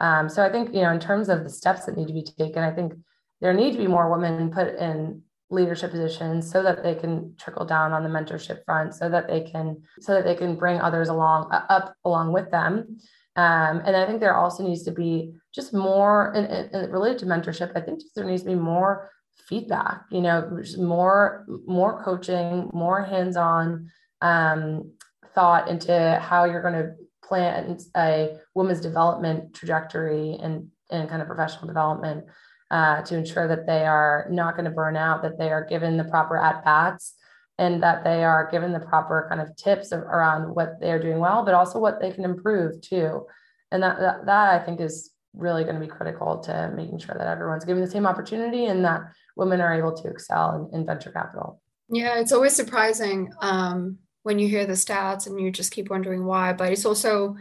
um, 0.00 0.28
so 0.28 0.44
I 0.44 0.50
think, 0.50 0.74
you 0.74 0.82
know, 0.82 0.92
in 0.92 1.00
terms 1.00 1.28
of 1.28 1.42
the 1.42 1.50
steps 1.50 1.86
that 1.86 1.96
need 1.96 2.08
to 2.08 2.14
be 2.14 2.22
taken, 2.22 2.62
I 2.62 2.70
think 2.70 2.94
there 3.40 3.52
need 3.54 3.72
to 3.72 3.78
be 3.78 3.86
more 3.86 4.10
women 4.10 4.50
put 4.50 4.74
in 4.76 5.22
leadership 5.50 5.90
positions 5.90 6.50
so 6.50 6.62
that 6.62 6.82
they 6.82 6.94
can 6.94 7.34
trickle 7.38 7.64
down 7.64 7.92
on 7.92 8.02
the 8.02 8.08
mentorship 8.08 8.64
front 8.64 8.94
so 8.94 9.08
that 9.08 9.26
they 9.26 9.40
can 9.40 9.82
so 10.00 10.12
that 10.12 10.24
they 10.24 10.34
can 10.34 10.56
bring 10.56 10.80
others 10.80 11.08
along 11.08 11.50
uh, 11.50 11.64
up 11.68 11.94
along 12.04 12.32
with 12.32 12.50
them. 12.50 12.98
Um, 13.36 13.82
and 13.86 13.94
i 13.96 14.04
think 14.04 14.18
there 14.18 14.36
also 14.36 14.66
needs 14.66 14.82
to 14.82 14.90
be 14.90 15.32
just 15.54 15.72
more 15.72 16.32
and, 16.32 16.46
and 16.74 16.92
related 16.92 17.18
to 17.20 17.26
mentorship 17.26 17.70
i 17.76 17.80
think 17.80 18.02
there 18.16 18.24
needs 18.24 18.42
to 18.42 18.48
be 18.48 18.56
more 18.56 19.10
feedback 19.48 20.02
you 20.10 20.20
know 20.20 20.60
more 20.76 21.46
more 21.66 22.02
coaching 22.02 22.68
more 22.72 23.04
hands-on 23.04 23.88
um, 24.22 24.90
thought 25.34 25.68
into 25.68 26.18
how 26.20 26.44
you're 26.44 26.62
going 26.62 26.74
to 26.74 26.94
plan 27.22 27.78
a 27.96 28.36
woman's 28.54 28.80
development 28.80 29.54
trajectory 29.54 30.36
and, 30.42 30.68
and 30.90 31.08
kind 31.08 31.22
of 31.22 31.28
professional 31.28 31.66
development 31.66 32.24
uh, 32.70 33.02
to 33.02 33.16
ensure 33.16 33.48
that 33.48 33.66
they 33.66 33.86
are 33.86 34.26
not 34.30 34.54
going 34.54 34.64
to 34.64 34.70
burn 34.70 34.96
out, 34.96 35.22
that 35.22 35.38
they 35.38 35.50
are 35.50 35.64
given 35.64 35.96
the 35.96 36.04
proper 36.04 36.36
at 36.36 36.64
bats, 36.64 37.14
and 37.58 37.82
that 37.82 38.04
they 38.04 38.24
are 38.24 38.48
given 38.50 38.72
the 38.72 38.80
proper 38.80 39.26
kind 39.28 39.40
of 39.40 39.54
tips 39.56 39.90
of, 39.90 40.00
around 40.02 40.54
what 40.54 40.80
they 40.80 40.92
are 40.92 41.02
doing 41.02 41.18
well, 41.18 41.44
but 41.44 41.54
also 41.54 41.78
what 41.78 42.00
they 42.00 42.10
can 42.10 42.24
improve 42.24 42.80
too. 42.80 43.26
And 43.72 43.82
that, 43.82 43.98
that, 43.98 44.26
that 44.26 44.60
I 44.60 44.64
think 44.64 44.80
is 44.80 45.10
really 45.34 45.64
going 45.64 45.74
to 45.74 45.80
be 45.80 45.86
critical 45.86 46.38
to 46.40 46.72
making 46.74 46.98
sure 46.98 47.16
that 47.18 47.26
everyone's 47.26 47.64
given 47.64 47.82
the 47.82 47.90
same 47.90 48.06
opportunity 48.06 48.66
and 48.66 48.84
that 48.84 49.02
women 49.36 49.60
are 49.60 49.74
able 49.74 49.92
to 49.92 50.08
excel 50.08 50.68
in, 50.72 50.80
in 50.80 50.86
venture 50.86 51.10
capital. 51.10 51.60
Yeah, 51.88 52.18
it's 52.18 52.32
always 52.32 52.54
surprising 52.54 53.32
um, 53.40 53.98
when 54.22 54.38
you 54.38 54.48
hear 54.48 54.66
the 54.66 54.74
stats 54.74 55.26
and 55.26 55.40
you 55.40 55.50
just 55.50 55.72
keep 55.72 55.90
wondering 55.90 56.24
why. 56.24 56.52
But 56.52 56.72
it's 56.72 56.84
also 56.84 57.36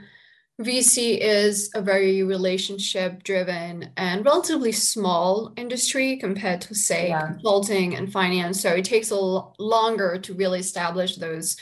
VC 0.62 1.20
is 1.20 1.70
a 1.76 1.82
very 1.82 2.24
relationship 2.24 3.24
driven 3.24 3.92
and 3.96 4.26
relatively 4.26 4.72
small 4.72 5.54
industry 5.56 6.18
compared 6.18 6.62
to, 6.62 6.74
say, 6.74 7.10
yeah. 7.10 7.28
consulting 7.28 7.96
and 7.96 8.12
finance. 8.12 8.60
So 8.60 8.72
it 8.72 8.86
takes 8.86 9.12
a 9.12 9.16
l- 9.16 9.56
longer 9.60 10.18
to 10.18 10.34
really 10.34 10.60
establish 10.60 11.18
those, 11.18 11.58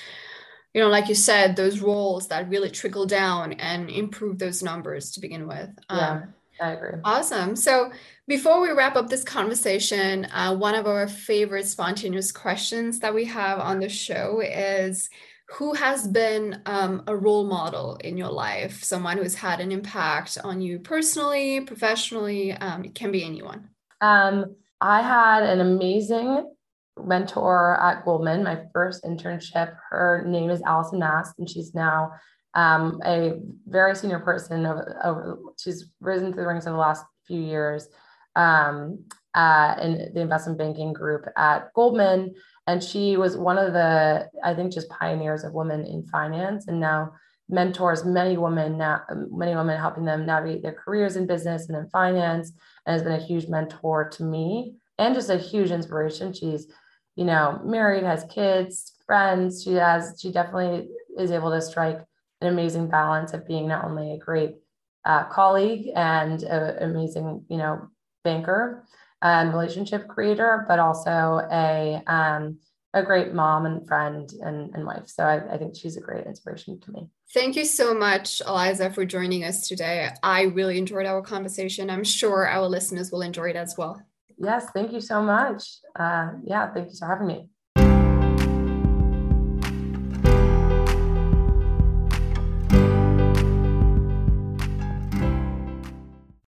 you 0.74 0.82
know, 0.82 0.88
like 0.88 1.10
you 1.10 1.16
said, 1.16 1.56
those 1.58 1.82
roles 1.82 2.30
that 2.30 2.50
really 2.50 2.70
trickle 2.70 3.06
down 3.06 3.54
and 3.54 3.90
improve 3.90 4.40
those 4.40 4.64
numbers 4.64 5.12
to 5.12 5.20
begin 5.20 5.46
with. 5.46 5.70
Yeah. 5.90 6.10
Um, 6.12 6.34
I 6.62 6.72
agree. 6.72 7.02
Awesome. 7.04 7.58
So 7.58 7.92
before 8.30 8.62
we 8.62 8.72
wrap 8.72 8.96
up 8.96 9.10
this 9.10 9.26
conversation, 9.26 10.26
uh, 10.32 10.56
one 10.56 10.74
of 10.74 10.88
our 10.88 11.10
favorite 11.10 11.68
spontaneous 11.68 12.32
questions 12.32 13.00
that 13.00 13.14
we 13.14 13.26
have 13.26 13.60
on 13.60 13.80
the 13.80 13.90
show 13.90 14.40
is 14.40 15.10
who 15.50 15.74
has 15.74 16.08
been 16.08 16.62
um, 16.66 17.04
a 17.08 17.16
role 17.16 17.46
model 17.46 17.98
in 17.98 18.18
your 18.18 18.32
life, 18.32 18.84
someone 18.84 19.18
who's 19.18 19.36
had 19.36 19.60
an 19.60 19.72
impact 19.72 20.38
on 20.44 20.62
you 20.62 20.80
personally, 20.80 21.62
professionally? 21.62 22.52
Um, 22.54 22.84
it 22.84 22.96
can 22.96 23.12
be 23.12 23.24
anyone. 23.24 23.70
Um, 24.02 24.56
I 24.82 25.02
had 25.02 25.44
an 25.44 25.62
amazing 25.62 26.52
mentor 27.04 27.80
at 27.80 28.06
Goldman, 28.06 28.44
my 28.44 28.64
first 28.74 29.04
internship. 29.04 29.76
Her 29.90 30.24
name 30.28 30.50
is 30.50 30.62
Allison 30.64 31.00
Mast, 31.00 31.36
and 31.38 31.50
she's 31.50 31.76
now 31.76 32.12
um, 32.56 33.00
a 33.06 33.34
very 33.68 33.96
senior 33.96 34.20
person. 34.20 34.66
Over, 34.66 35.00
over, 35.04 35.40
she's 35.58 35.92
risen 36.00 36.34
through 36.34 36.44
the 36.44 36.48
ranks 36.48 36.66
over 36.66 36.76
the 36.76 36.82
last 36.82 37.06
few 37.28 37.42
years 37.42 37.88
um, 38.36 39.06
uh, 39.34 39.76
in 39.82 40.12
the 40.14 40.22
investment 40.22 40.58
banking 40.58 40.94
group 40.94 41.26
at 41.38 41.74
Goldman. 41.74 42.34
And 42.68 42.84
she 42.84 43.16
was 43.16 43.38
one 43.38 43.58
of 43.58 43.74
the, 43.74 44.30
I 44.44 44.54
think, 44.54 44.74
just 44.74 44.90
pioneers 44.90 45.44
of 45.44 45.54
women 45.54 45.86
in 45.86 46.04
finance 46.04 46.68
and 46.68 46.80
now 46.80 47.14
mentors 47.48 48.04
many 48.04 48.38
women, 48.38 48.78
now, 48.78 49.02
many 49.30 49.56
women 49.56 49.80
helping 49.80 50.06
them 50.06 50.26
navigate 50.26 50.64
their 50.64 50.74
careers 50.74 51.16
in 51.16 51.28
business 51.28 51.70
and 51.70 51.78
in 51.78 51.88
finance, 51.90 52.52
and 52.86 52.94
has 52.94 53.04
been 53.04 53.20
a 53.20 53.24
huge 53.24 53.48
mentor 53.48 54.10
to 54.10 54.24
me 54.24 54.76
and 54.98 55.14
just 55.14 55.30
a 55.30 55.38
huge 55.38 55.70
inspiration. 55.72 56.34
She's, 56.34 56.68
you 57.16 57.26
know, 57.26 57.62
married, 57.64 58.04
has 58.04 58.26
kids, 58.30 58.94
friends. 59.06 59.64
She 59.64 59.74
has, 59.74 60.18
she 60.20 60.32
definitely 60.32 60.88
is 61.20 61.32
able 61.32 61.52
to 61.52 61.62
strike 61.62 62.00
an 62.42 62.48
amazing 62.48 62.88
balance 62.88 63.34
of 63.34 63.48
being 63.48 63.68
not 63.68 63.86
only 63.86 64.14
a 64.14 64.18
great 64.18 64.56
uh, 65.06 65.26
colleague 65.26 65.90
and 65.96 66.42
an 66.42 66.90
amazing, 66.90 67.46
you 67.48 67.58
know, 67.58 67.90
banker 68.24 68.86
and 69.26 69.52
relationship 69.52 70.08
creator, 70.08 70.66
but 70.68 70.80
also 70.80 71.42
a 71.52 72.02
um, 72.06 72.60
a 72.94 73.04
great 73.04 73.34
mom 73.34 73.66
and 73.66 73.86
friend 73.86 74.32
and, 74.42 74.74
and 74.74 74.86
wife. 74.86 75.08
So 75.08 75.24
I, 75.26 75.54
I 75.54 75.58
think 75.58 75.76
she's 75.76 75.98
a 75.98 76.02
great 76.02 76.26
inspiration 76.26 76.80
to 76.80 76.92
me. 76.92 77.10
Thank 77.34 77.58
you 77.58 77.66
so 77.66 77.94
much, 77.94 78.42
Eliza, 78.48 78.90
for 78.90 79.04
joining 79.04 79.44
us 79.44 79.68
today. 79.68 80.12
I 80.24 80.44
really 80.44 80.78
enjoyed 80.78 81.06
our 81.06 81.22
conversation. 81.22 81.90
I'm 81.90 82.06
sure 82.06 82.48
our 82.48 82.68
listeners 82.68 83.12
will 83.12 83.22
enjoy 83.22 83.50
it 83.50 83.58
as 83.58 83.76
well. 83.78 84.02
Yes, 84.38 84.68
thank 84.74 84.94
you 84.94 85.02
so 85.02 85.22
much. 85.22 85.64
Uh, 86.00 86.32
yeah, 86.46 86.74
thank 86.74 86.90
you 86.90 86.96
for 86.98 87.08
having 87.08 87.28
me. 87.28 87.50